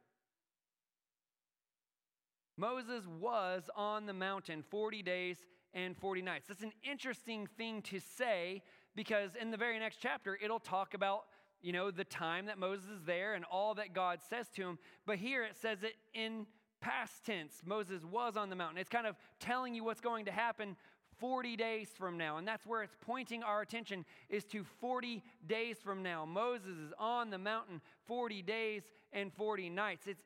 [2.58, 5.38] Moses was on the mountain 40 days
[5.72, 6.48] and 40 nights.
[6.48, 8.62] That's an interesting thing to say
[8.96, 11.26] because in the very next chapter, it'll talk about,
[11.62, 14.78] you know, the time that Moses is there and all that God says to him.
[15.06, 16.46] But here it says it in
[16.80, 17.62] past tense.
[17.64, 18.78] Moses was on the mountain.
[18.78, 20.76] It's kind of telling you what's going to happen
[21.18, 22.38] 40 days from now.
[22.38, 26.24] And that's where it's pointing our attention is to 40 days from now.
[26.24, 28.82] Moses is on the mountain 40 days
[29.12, 30.06] and 40 nights.
[30.06, 30.22] It's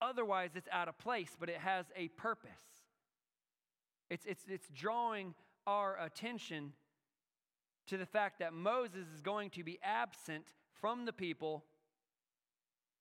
[0.00, 2.50] otherwise it's out of place, but it has a purpose.
[4.10, 5.34] It's, it's, it's drawing
[5.66, 6.72] our attention
[7.86, 10.44] to the fact that Moses is going to be absent
[10.80, 11.64] from the people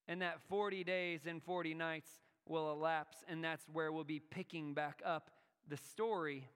[0.07, 2.09] and that 40 days and 40 nights
[2.47, 5.31] will elapse, and that's where we'll be picking back up
[5.69, 6.47] the story.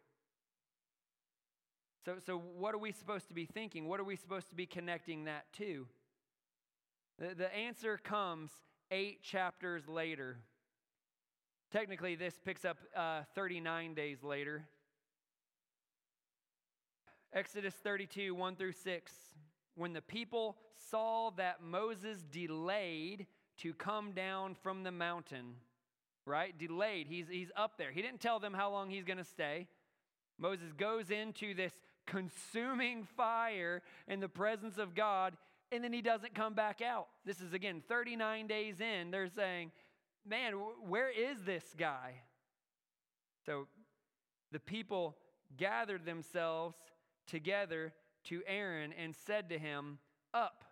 [2.04, 3.88] So, so what are we supposed to be thinking?
[3.88, 5.88] What are we supposed to be connecting that to?
[7.20, 8.52] The, the answer comes
[8.92, 10.38] eight chapters later.
[11.72, 14.64] Technically, this picks up uh, 39 days later.
[17.34, 19.12] Exodus 32, 1 through 6.
[19.76, 20.58] When the people
[20.90, 23.28] saw that Moses delayed
[23.60, 25.56] to come down from the mountain,
[26.26, 26.58] right?
[26.58, 27.08] Delayed.
[27.08, 27.92] He's, he's up there.
[27.92, 29.68] He didn't tell them how long he's going to stay.
[30.40, 31.74] Moses goes into this
[32.06, 35.36] consuming fire in the presence of God,
[35.72, 37.07] and then he doesn't come back out.
[37.26, 39.11] This is again 39 days in.
[39.11, 39.72] They're saying,
[40.26, 40.53] Man,
[40.88, 42.15] where is this guy?
[43.45, 43.68] So
[44.51, 45.15] the people
[45.55, 46.76] gathered themselves
[47.28, 47.93] together
[48.26, 49.99] to Aaron and said to him,
[50.34, 50.65] Up,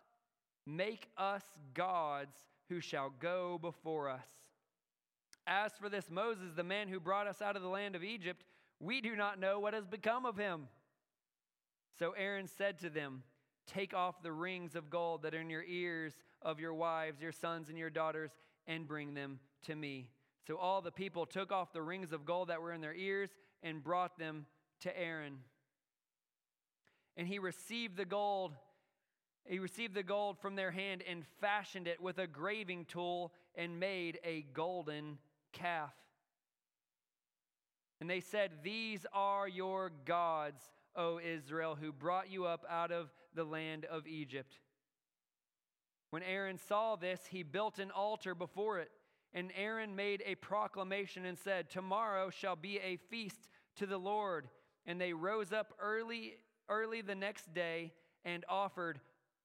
[0.65, 1.43] make us
[1.73, 2.35] gods
[2.69, 4.27] who shall go before us.
[5.47, 8.43] As for this Moses, the man who brought us out of the land of Egypt,
[8.79, 10.67] we do not know what has become of him.
[11.97, 13.23] So Aaron said to them,
[13.67, 17.31] Take off the rings of gold that are in your ears of your wives, your
[17.31, 18.31] sons, and your daughters,
[18.67, 20.07] and bring them to me.
[20.47, 23.29] So all the people took off the rings of gold that were in their ears
[23.63, 24.45] and brought them
[24.81, 25.39] to Aaron.
[27.17, 28.53] And he received the gold.
[29.45, 33.79] He received the gold from their hand and fashioned it with a graving tool and
[33.79, 35.17] made a golden
[35.51, 35.93] calf.
[38.01, 40.61] And they said, These are your gods,
[40.95, 44.59] O Israel, who brought you up out of the land of Egypt.
[46.09, 48.89] When Aaron saw this, he built an altar before it.
[49.33, 54.47] And Aaron made a proclamation and said, Tomorrow shall be a feast to the Lord.
[54.85, 56.35] And they rose up early,
[56.69, 57.91] early the next day
[58.23, 58.99] and offered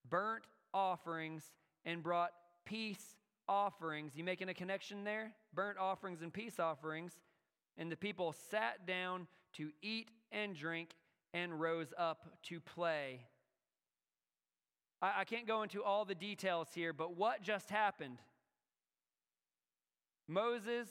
[0.08, 1.42] burnt offerings
[1.84, 2.30] and brought
[2.64, 3.16] peace
[3.48, 4.12] offerings.
[4.14, 5.32] You making a connection there?
[5.52, 7.18] Burnt offerings and peace offerings.
[7.76, 10.90] And the people sat down to eat and drink
[11.34, 13.20] and rose up to play.
[15.02, 18.18] I, I can't go into all the details here, but what just happened?
[20.28, 20.88] Moses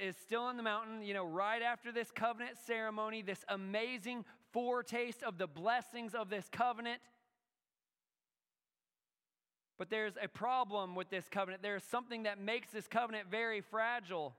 [0.00, 5.22] is still on the mountain, you know, right after this covenant ceremony, this amazing foretaste
[5.22, 7.00] of the blessings of this covenant.
[9.78, 11.62] But there's a problem with this covenant.
[11.62, 14.34] There's something that makes this covenant very fragile.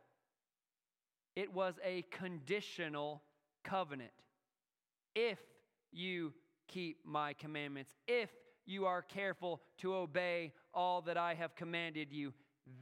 [1.36, 3.22] It was a conditional
[3.64, 4.12] covenant.
[5.16, 5.40] If
[5.94, 6.34] you
[6.68, 8.30] keep my commandments, if
[8.70, 12.34] you are careful to obey all that I have commanded you,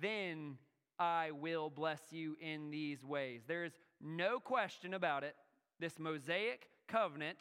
[0.01, 0.57] then
[0.99, 3.41] I will bless you in these ways.
[3.47, 5.35] There is no question about it.
[5.79, 7.37] This Mosaic covenant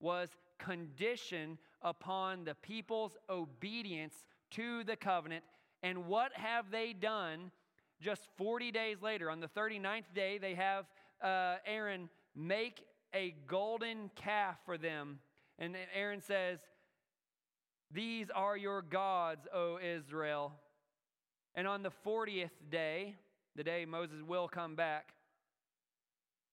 [0.00, 0.28] was
[0.58, 4.14] conditioned upon the people's obedience
[4.52, 5.44] to the covenant.
[5.82, 7.50] And what have they done
[8.00, 9.30] just 40 days later?
[9.30, 10.86] On the 39th day, they have
[11.22, 12.84] uh, Aaron make
[13.14, 15.18] a golden calf for them.
[15.58, 16.58] And Aaron says,
[17.94, 20.52] These are your gods, O Israel.
[21.54, 23.14] And on the 40th day,
[23.54, 25.14] the day Moses will come back,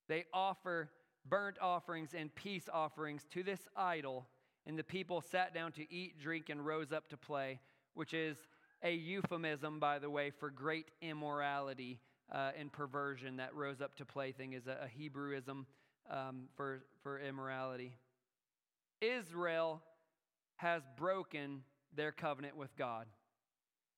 [0.07, 0.91] they offer
[1.27, 4.27] burnt offerings and peace offerings to this idol.
[4.67, 7.59] And the people sat down to eat, drink, and rose up to play,
[7.95, 8.37] which is
[8.83, 11.99] a euphemism, by the way, for great immorality
[12.31, 13.37] uh, and perversion.
[13.37, 15.65] That rose up to play thing is a, a Hebrewism
[16.11, 17.95] um, for, for immorality.
[19.01, 19.81] Israel
[20.61, 21.63] has broken
[21.95, 23.07] their covenant with God.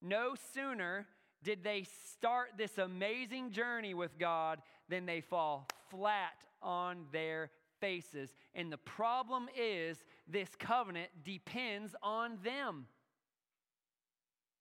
[0.02, 1.06] No sooner
[1.44, 7.52] did they start this amazing journey with God than they fall flat on their
[7.82, 8.30] faces.
[8.56, 12.88] And the problem is, this covenant depends on them.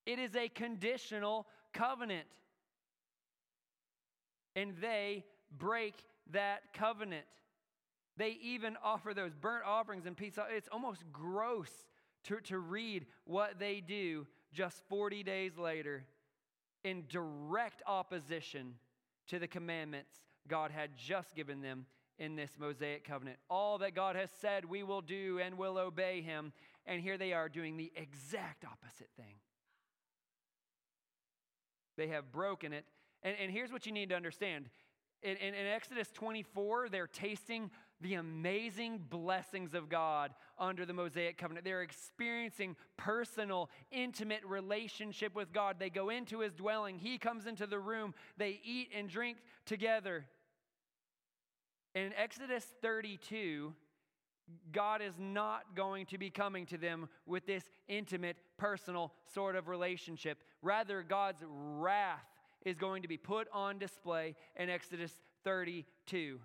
[0.05, 2.27] It is a conditional covenant.
[4.57, 5.25] And they
[5.57, 5.95] break
[6.33, 7.27] that covenant.
[8.17, 10.35] They even offer those burnt offerings and peace.
[10.51, 11.71] It's almost gross
[12.25, 16.05] to, to read what they do just 40 days later
[16.85, 18.75] in direct opposition
[19.29, 20.13] to the commandments
[20.49, 21.87] God had just given them
[22.19, 23.39] in this Mosaic covenant.
[23.49, 26.53] All that God has said we will do and will obey Him.
[26.87, 29.37] And here they are doing the exact opposite thing.
[31.97, 32.85] They have broken it.
[33.23, 34.69] And, and here's what you need to understand
[35.23, 37.71] in, in, in Exodus 24, they're tasting
[38.03, 41.65] the amazing blessings of God under the Mosaic covenant.
[41.65, 45.77] They're experiencing personal, intimate relationship with God.
[45.79, 50.27] They go into his dwelling, he comes into the room, they eat and drink together.
[51.95, 53.75] In Exodus 32,
[54.73, 59.69] God is not going to be coming to them with this intimate, personal sort of
[59.69, 60.39] relationship.
[60.63, 62.25] Rather, God's wrath
[62.65, 65.13] is going to be put on display in Exodus
[65.45, 66.39] 32.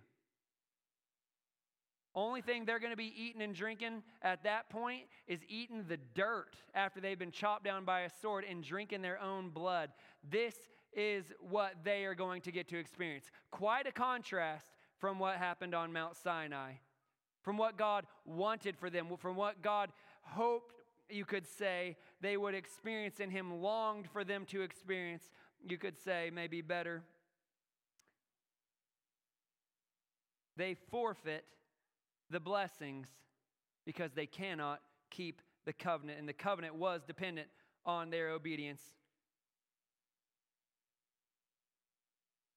[2.18, 6.00] Only thing they're going to be eating and drinking at that point is eating the
[6.16, 9.92] dirt after they've been chopped down by a sword and drinking their own blood.
[10.28, 10.56] This
[10.92, 13.26] is what they are going to get to experience.
[13.52, 14.66] Quite a contrast
[14.98, 16.72] from what happened on Mount Sinai,
[17.44, 19.92] from what God wanted for them, from what God
[20.24, 20.74] hoped,
[21.12, 25.30] you could say, they would experience and Him longed for them to experience.
[25.64, 27.04] You could say, maybe better.
[30.56, 31.46] They forfeit
[32.30, 33.08] the blessings
[33.86, 36.20] because they cannot keep the covenant.
[36.20, 37.48] And the covenant was dependent
[37.86, 38.82] on their obedience.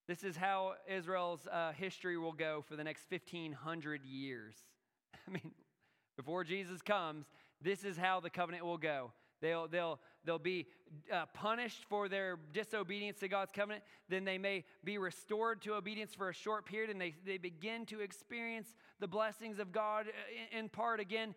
[0.09, 4.57] This is how Israel's uh, history will go for the next 1,500 years.
[5.29, 5.53] I mean,
[6.17, 7.27] before Jesus comes,
[7.63, 9.13] this is how the covenant will go.
[9.41, 10.67] They'll, they'll, they'll be
[11.13, 13.83] uh, punished for their disobedience to God's covenant.
[14.09, 17.87] Then they may be restored to obedience for a short period and they, they begin
[17.87, 18.69] to experience
[18.99, 20.07] the blessings of God
[20.53, 21.35] in, in part again.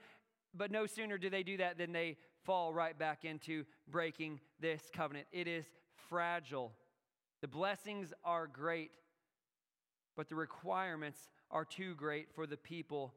[0.53, 4.81] But no sooner do they do that than they fall right back into breaking this
[4.93, 5.27] covenant.
[5.31, 5.65] It is
[6.09, 6.73] fragile.
[7.41, 8.91] The blessings are great,
[10.15, 13.13] but the requirements are too great for the people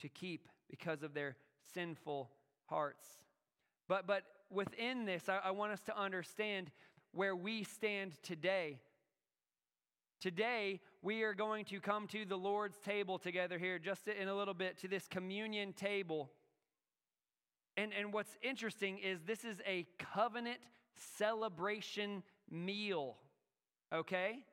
[0.00, 1.36] to keep because of their
[1.74, 2.30] sinful
[2.66, 3.06] hearts.
[3.90, 6.70] But, but within this, I, I want us to understand
[7.10, 8.78] where we stand today.
[10.20, 14.34] Today, we are going to come to the Lord's table together here just in a
[14.34, 16.30] little bit, to this communion table.
[17.76, 20.60] And, and what's interesting is this is a covenant
[21.18, 23.16] celebration meal,
[23.92, 24.44] okay?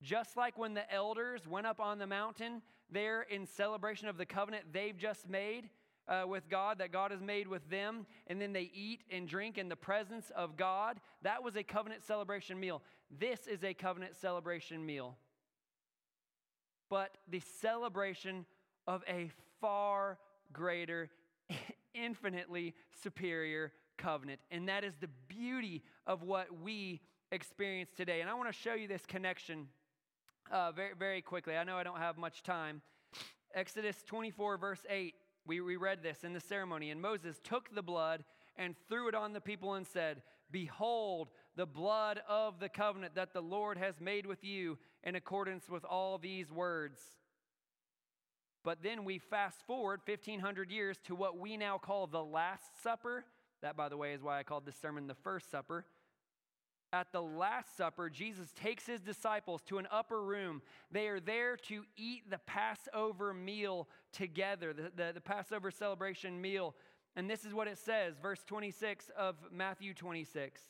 [0.00, 4.24] Just like when the elders went up on the mountain there in celebration of the
[4.24, 5.68] covenant they've just made,
[6.08, 9.58] uh, with God that God has made with them, and then they eat and drink
[9.58, 11.00] in the presence of God.
[11.22, 12.82] That was a covenant celebration meal.
[13.18, 15.16] This is a covenant celebration meal.
[16.88, 18.44] But the celebration
[18.86, 19.30] of a
[19.60, 20.18] far
[20.52, 21.10] greater,
[21.94, 24.40] infinitely superior covenant.
[24.50, 28.20] And that is the beauty of what we experience today.
[28.20, 29.68] And I want to show you this connection
[30.50, 31.56] uh, very, very quickly.
[31.56, 32.82] I know I don't have much time.
[33.54, 35.14] Exodus 24, verse 8
[35.50, 36.92] we, we read this in the ceremony.
[36.92, 38.22] And Moses took the blood
[38.56, 40.22] and threw it on the people and said,
[40.52, 45.68] Behold, the blood of the covenant that the Lord has made with you in accordance
[45.68, 47.00] with all these words.
[48.62, 53.24] But then we fast forward 1,500 years to what we now call the Last Supper.
[53.60, 55.84] That, by the way, is why I called this sermon the First Supper.
[56.92, 60.60] At the Last Supper, Jesus takes his disciples to an upper room.
[60.90, 66.74] They are there to eat the Passover meal together, the, the, the, Passover celebration meal.
[67.14, 70.62] And this is what it says, verse 26 of Matthew 26.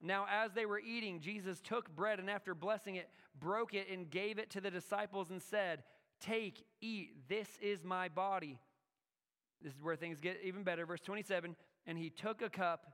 [0.00, 3.08] Now, as they were eating, Jesus took bread and after blessing it,
[3.38, 5.84] broke it and gave it to the disciples and said,
[6.20, 8.58] Take, eat, this is my body.
[9.60, 10.86] This is where things get even better.
[10.86, 11.54] Verse 27
[11.86, 12.86] And he took a cup,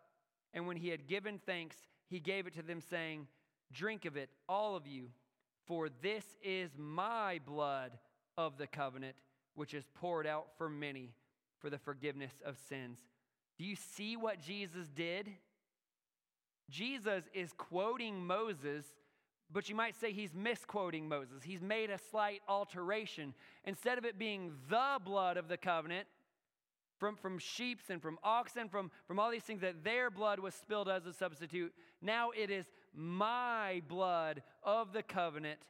[0.52, 1.76] and when he had given thanks,
[2.08, 3.26] he gave it to them, saying,
[3.72, 5.08] Drink of it, all of you,
[5.66, 7.92] for this is my blood
[8.36, 9.16] of the covenant,
[9.54, 11.12] which is poured out for many
[11.58, 12.98] for the forgiveness of sins.
[13.58, 15.28] Do you see what Jesus did?
[16.70, 18.84] Jesus is quoting Moses,
[19.50, 21.42] but you might say he's misquoting Moses.
[21.42, 23.34] He's made a slight alteration.
[23.64, 26.06] Instead of it being the blood of the covenant,
[26.98, 30.54] from, from sheep and from oxen, from, from all these things, that their blood was
[30.54, 31.72] spilled as a substitute.
[32.02, 35.60] Now it is my blood of the covenant,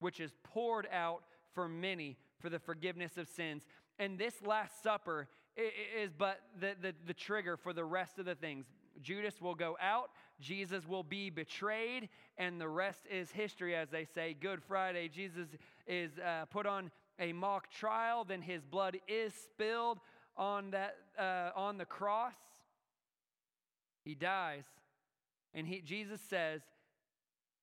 [0.00, 3.62] which is poured out for many for the forgiveness of sins.
[3.98, 8.34] And this Last Supper is but the, the, the trigger for the rest of the
[8.34, 8.66] things.
[9.02, 12.08] Judas will go out, Jesus will be betrayed,
[12.38, 14.36] and the rest is history, as they say.
[14.38, 15.48] Good Friday, Jesus
[15.86, 16.90] is uh, put on
[17.20, 20.00] a mock trial, then his blood is spilled
[20.36, 22.34] on, that, uh, on the cross.
[24.04, 24.64] He dies.
[25.54, 26.62] And he, Jesus says,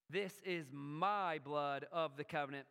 [0.09, 2.67] This is my blood of the covenant.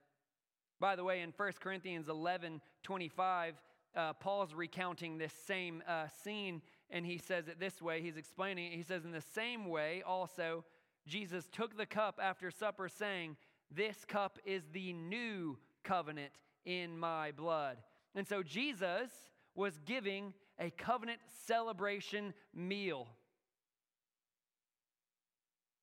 [0.79, 3.55] By the way, in 1 Corinthians 11 25,
[3.97, 6.61] uh, Paul's recounting this same uh, scene,
[6.91, 8.03] and he says it this way.
[8.03, 8.77] He's explaining it.
[8.77, 10.65] He says, In the same way, also,
[11.07, 13.37] Jesus took the cup after supper, saying,
[13.75, 16.33] This cup is the new covenant
[16.67, 17.79] in my blood.
[18.15, 19.11] And so Jesus
[19.55, 23.09] was giving a covenant celebration meal.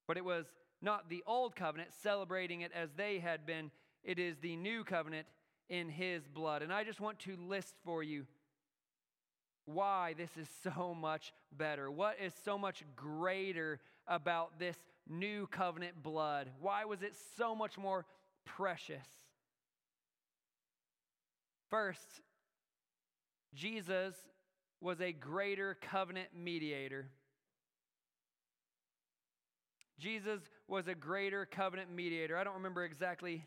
[0.07, 0.45] But it was
[0.81, 3.71] not the old covenant celebrating it as they had been,
[4.03, 5.25] it is the new covenant
[5.69, 6.61] in his blood.
[6.61, 8.25] And I just want to list for you
[9.65, 11.89] why this is so much better.
[11.89, 14.75] What is so much greater about this
[15.07, 16.49] new covenant blood?
[16.59, 18.05] Why was it so much more
[18.45, 19.07] precious?
[21.73, 22.21] First,
[23.55, 24.13] Jesus
[24.79, 27.07] was a greater covenant mediator.
[29.97, 32.37] Jesus was a greater covenant mediator.
[32.37, 33.43] I don't remember exactly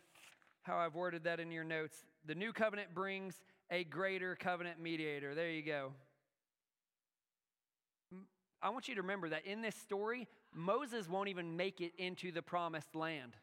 [0.64, 1.98] how I've worded that in your notes.
[2.24, 3.36] The new covenant brings
[3.70, 5.36] a greater covenant mediator.
[5.36, 5.92] There you go.
[8.60, 12.32] I want you to remember that in this story, Moses won't even make it into
[12.32, 13.36] the promised land.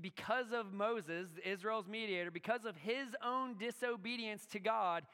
[0.00, 5.04] Because of Moses, Israel's mediator, because of his own disobedience to God,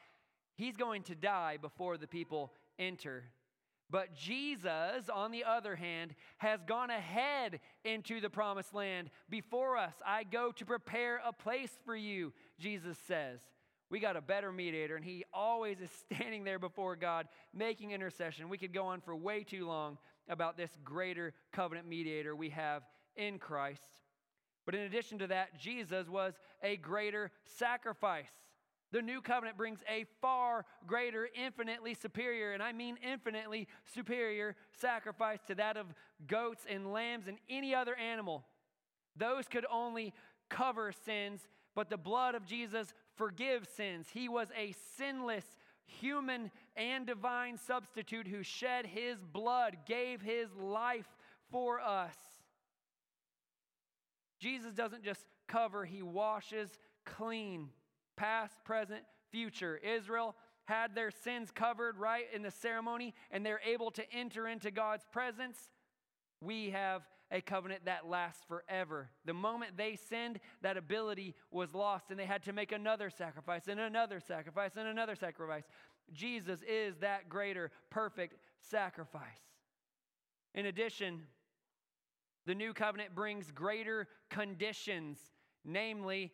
[0.55, 3.25] he's going to die before the people enter
[3.91, 9.93] but Jesus, on the other hand, has gone ahead into the promised land before us.
[10.05, 13.41] I go to prepare a place for you, Jesus says.
[13.89, 18.47] We got a better mediator, and he always is standing there before God making intercession.
[18.47, 19.97] We could go on for way too long
[20.29, 22.83] about this greater covenant mediator we have
[23.17, 23.81] in Christ.
[24.65, 28.29] But in addition to that, Jesus was a greater sacrifice.
[28.91, 35.39] The new covenant brings a far greater, infinitely superior, and I mean infinitely superior sacrifice
[35.47, 35.87] to that of
[36.27, 38.43] goats and lambs and any other animal.
[39.15, 40.13] Those could only
[40.49, 44.07] cover sins, but the blood of Jesus forgives sins.
[44.13, 45.45] He was a sinless
[45.85, 51.07] human and divine substitute who shed his blood, gave his life
[51.49, 52.15] for us.
[54.41, 57.69] Jesus doesn't just cover, he washes clean
[58.17, 59.77] past, present, future.
[59.77, 60.35] Israel
[60.65, 65.05] had their sins covered right in the ceremony and they're able to enter into God's
[65.11, 65.69] presence.
[66.41, 69.09] We have a covenant that lasts forever.
[69.25, 73.67] The moment they sinned, that ability was lost and they had to make another sacrifice
[73.67, 75.63] and another sacrifice and another sacrifice.
[76.11, 79.23] Jesus is that greater, perfect sacrifice.
[80.53, 81.21] In addition,
[82.45, 85.19] the new covenant brings greater conditions,
[85.63, 86.31] namely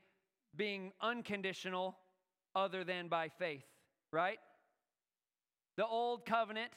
[0.55, 1.97] being unconditional
[2.55, 3.65] other than by faith,
[4.11, 4.39] right?
[5.75, 6.71] The old covenant,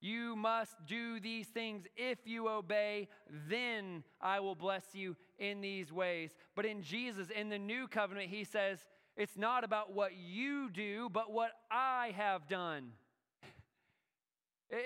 [0.00, 1.84] you must do these things.
[1.96, 3.08] If you obey,
[3.48, 6.32] then I will bless you in these ways.
[6.54, 8.80] But in Jesus, in the new covenant, he says,
[9.16, 12.92] it's not about what you do, but what I have done.
[14.72, 14.76] Eh,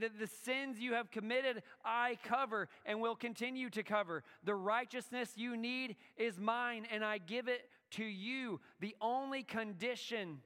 [0.00, 4.24] the, the, sins you have committed, I cover and will continue to cover.
[4.42, 8.60] The righteousness you need is mine, and I give it to you.
[8.80, 10.38] The only condition,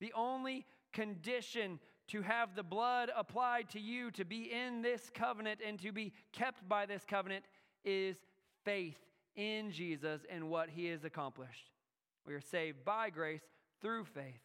[0.00, 1.78] the only condition
[2.08, 6.14] to have the blood applied to you, to be in this covenant and to be
[6.32, 7.44] kept by this covenant,
[7.84, 8.16] is
[8.64, 8.96] faith
[9.36, 11.70] in Jesus and what he has accomplished.
[12.26, 13.42] We are saved by grace
[13.82, 14.40] through faith.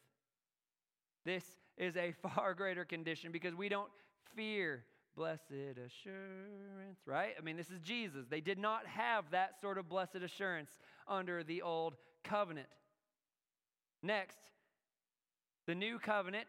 [1.23, 1.45] This
[1.77, 3.89] is a far greater condition because we don't
[4.35, 4.83] fear
[5.15, 7.33] blessed assurance, right?
[7.37, 8.25] I mean, this is Jesus.
[8.29, 10.71] They did not have that sort of blessed assurance
[11.07, 12.67] under the old covenant.
[14.01, 14.37] Next,
[15.67, 16.47] the new covenant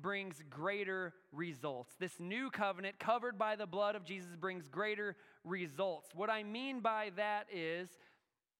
[0.00, 1.94] brings greater results.
[1.98, 6.10] This new covenant, covered by the blood of Jesus, brings greater results.
[6.14, 7.88] What I mean by that is,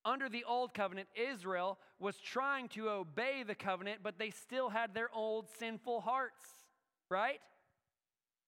[0.09, 4.95] under the old covenant, Israel was trying to obey the covenant, but they still had
[4.95, 6.43] their old sinful hearts,
[7.11, 7.41] right?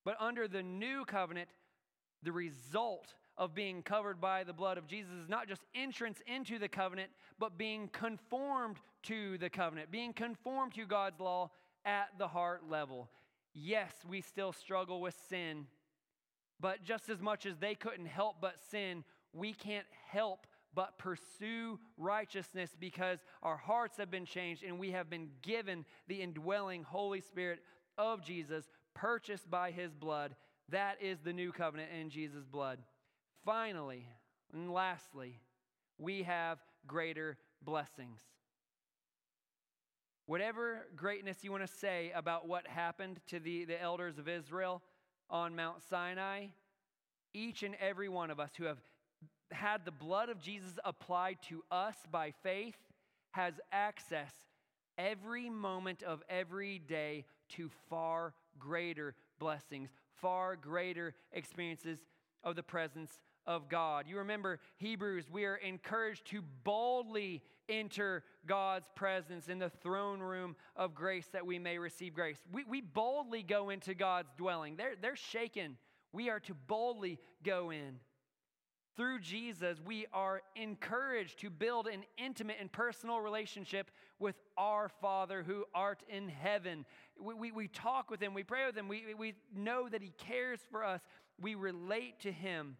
[0.05, 1.51] But under the new covenant,
[2.23, 6.59] the result of being covered by the blood of Jesus is not just entrance into
[6.59, 11.51] the covenant, but being conformed to the covenant, being conformed to God's law
[11.85, 13.11] at the heart level.
[13.53, 15.67] Yes, we still struggle with sin,
[16.59, 19.05] but just as much as they couldn't help but sin,
[19.35, 25.11] we can't help but pursue righteousness because our hearts have been changed and we have
[25.11, 27.61] been given the indwelling Holy Spirit
[27.99, 28.65] of Jesus,
[28.95, 30.35] purchased by his blood.
[30.69, 32.79] That is the new covenant in Jesus' blood.
[33.45, 34.07] Finally,
[34.53, 35.41] and lastly,
[35.99, 38.21] we have greater blessings.
[40.27, 44.81] Whatever greatness you want to say about what happened to the, the elders of Israel
[45.29, 46.47] on Mount Sinai,
[47.35, 48.79] each and every one of us who have
[49.53, 52.77] had the blood of Jesus applied to us by faith
[53.33, 54.33] has access
[54.99, 59.91] every moment of every day to far greater blessings,
[60.21, 61.99] far greater experiences
[62.45, 63.11] of the presence
[63.47, 64.07] of God.
[64.09, 70.57] You remember Hebrews, we are encouraged to boldly enter God's presence in the throne room
[70.77, 72.39] of grace that we may receive grace.
[72.53, 74.77] We, we boldly go into God's dwelling.
[74.77, 75.77] They're, they're shaken.
[76.13, 78.01] We are to boldly go in.
[78.97, 85.43] Through Jesus, we are encouraged to build an intimate and personal relationship with our Father
[85.43, 86.85] who art in heaven.
[87.19, 90.13] We, we, we talk with Him, we pray with Him, we, we know that He
[90.19, 91.01] cares for us,
[91.41, 92.77] we relate to Him.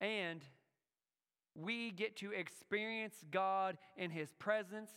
[0.00, 0.42] And
[1.54, 4.90] we get to experience God in His presence,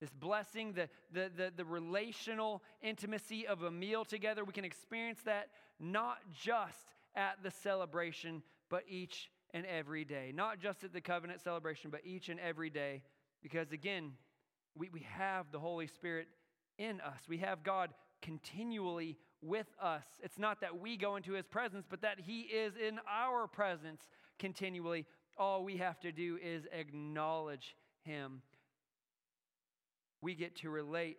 [0.00, 4.42] this blessing, the, the, the, the, relational intimacy of a meal together.
[4.42, 10.32] We can experience that not just at the celebration, but each and every day.
[10.34, 13.02] Not just at the covenant celebration, but each and every day.
[13.42, 14.12] Because again,
[14.76, 16.28] we, we have the Holy Spirit
[16.78, 17.90] in us, we have God
[18.22, 20.04] continually with us.
[20.22, 24.08] It's not that we go into his presence, but that he is in our presence
[24.38, 25.04] continually.
[25.36, 28.40] All we have to do is acknowledge him.
[30.20, 31.18] We get to relate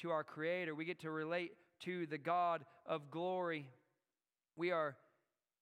[0.00, 3.68] to our Creator, we get to relate to the God of glory.
[4.56, 4.96] We are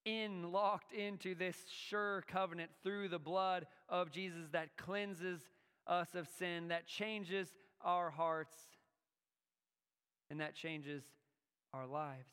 [0.05, 1.57] in, locked into this
[1.89, 5.41] sure covenant through the blood of Jesus that cleanses
[5.87, 7.49] us of sin, that changes
[7.83, 8.57] our hearts,
[10.31, 11.03] and that changes
[11.73, 12.31] our lives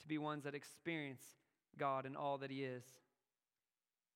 [0.00, 1.22] to be ones that experience
[1.78, 2.84] God and all that He is.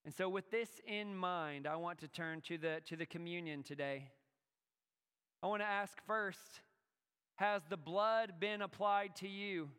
[0.04, 3.62] And so, with this in mind, I want to turn to the, to the communion
[3.62, 4.10] today.
[5.42, 6.60] I want to ask first
[7.36, 9.70] Has the blood been applied to you?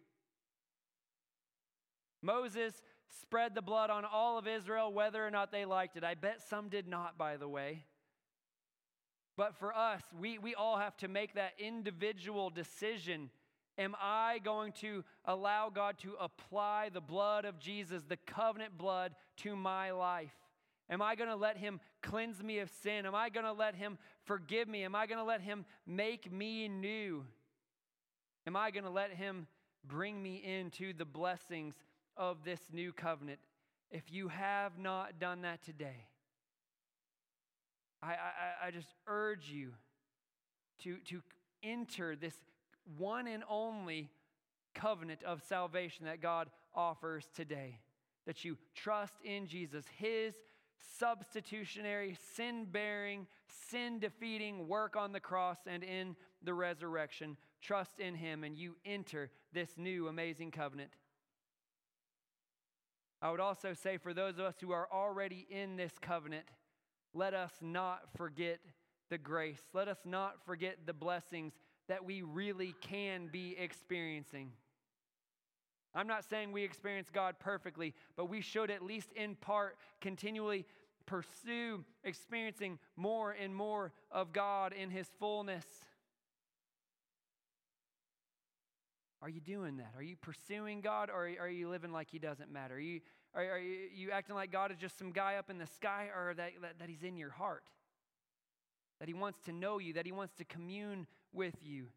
[2.25, 2.81] Moses
[3.21, 6.03] spread the blood on all of Israel, whether or not they liked it.
[6.03, 7.85] I bet some did not, by the way.
[9.37, 13.29] But for us, we, we all have to make that individual decision
[13.77, 19.13] Am I going to allow God to apply the blood of Jesus, the covenant blood,
[19.37, 20.33] to my life?
[20.89, 23.05] Am I going to let Him cleanse me of sin?
[23.05, 24.83] Am I going to let Him forgive me?
[24.83, 27.25] Am I going to let Him make me new?
[28.47, 29.47] Am I going to let Him
[29.85, 31.75] bring me into the blessings
[32.17, 33.39] of this new covenant?
[33.91, 36.07] If you have not done that today,
[38.01, 39.71] I, I, I just urge you
[40.83, 41.21] to, to
[41.63, 42.35] enter this
[42.97, 44.09] one and only
[44.73, 47.79] covenant of salvation that God offers today.
[48.27, 50.33] That you trust in Jesus, His
[50.97, 53.27] substitutionary, sin bearing,
[53.69, 57.37] sin defeating work on the cross and in the resurrection.
[57.61, 60.91] Trust in Him, and you enter this new amazing covenant.
[63.25, 66.45] I would also say for those of us who are already in this covenant,
[67.11, 68.59] let us not forget
[69.09, 69.63] the grace.
[69.73, 71.53] Let us not forget the blessings
[71.87, 74.51] that we really can be experiencing.
[75.95, 80.63] I'm not saying we experience God perfectly, but we should at least in part continually
[81.07, 85.65] pursue experiencing more and more of God in His fullness.
[89.21, 89.93] Are you doing that?
[89.95, 92.75] Are you pursuing God or are you living like He doesn't matter?
[92.75, 93.01] Are you,
[93.33, 96.33] are, are you acting like God is just some guy up in the sky or
[96.35, 97.63] that, that, that He's in your heart?
[98.99, 101.87] That He wants to know you, that He wants to commune with you.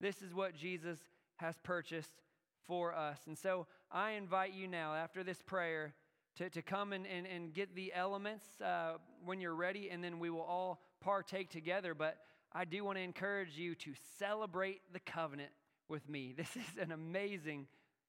[0.00, 0.98] This is what Jesus
[1.36, 2.22] has purchased
[2.66, 3.18] for us.
[3.26, 5.94] And so I invite you now, after this prayer,
[6.36, 8.94] to, to come and, and, and get the elements uh,
[9.24, 11.94] when you're ready, and then we will all partake together.
[11.94, 12.18] But
[12.54, 15.50] I do want to encourage you to celebrate the covenant
[15.88, 16.34] with me.
[16.36, 17.66] This is an amazing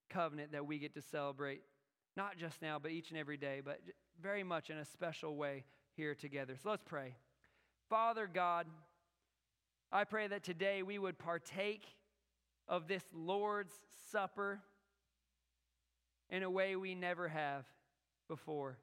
[0.09, 1.61] covenant that we get to celebrate,
[2.17, 3.79] not just now, but each and every day, but
[4.21, 5.63] very much in a special way
[5.95, 6.55] here together.
[6.61, 7.15] So let's pray.
[7.89, 8.67] Father God,
[9.91, 11.85] I pray that today we would partake
[12.67, 13.73] of this Lord's
[14.11, 14.59] Supper
[16.29, 17.65] in a way we never have
[18.27, 18.77] before,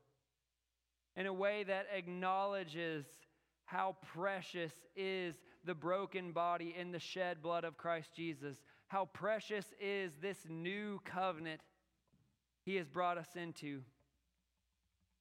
[1.16, 3.04] in a way that acknowledges
[3.64, 5.34] how precious is
[5.64, 8.56] the broken body and the shed blood of Christ Jesus,
[8.88, 11.60] how precious is this new covenant
[12.64, 13.82] He has brought us into,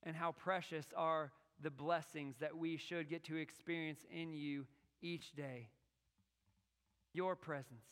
[0.04, 1.32] and how precious are
[1.62, 4.66] the blessings that we should get to experience in you
[5.02, 5.70] each day
[7.14, 7.86] your presence,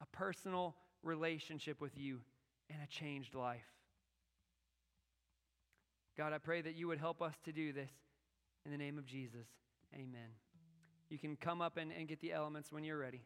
[0.00, 2.20] a personal relationship with you,
[2.68, 3.60] and a changed life.
[6.16, 7.90] God, I pray that you would help us to do this
[8.64, 9.46] in the name of Jesus.
[9.94, 10.49] Amen.
[11.10, 13.20] You can come up and, and get the elements when you're ready.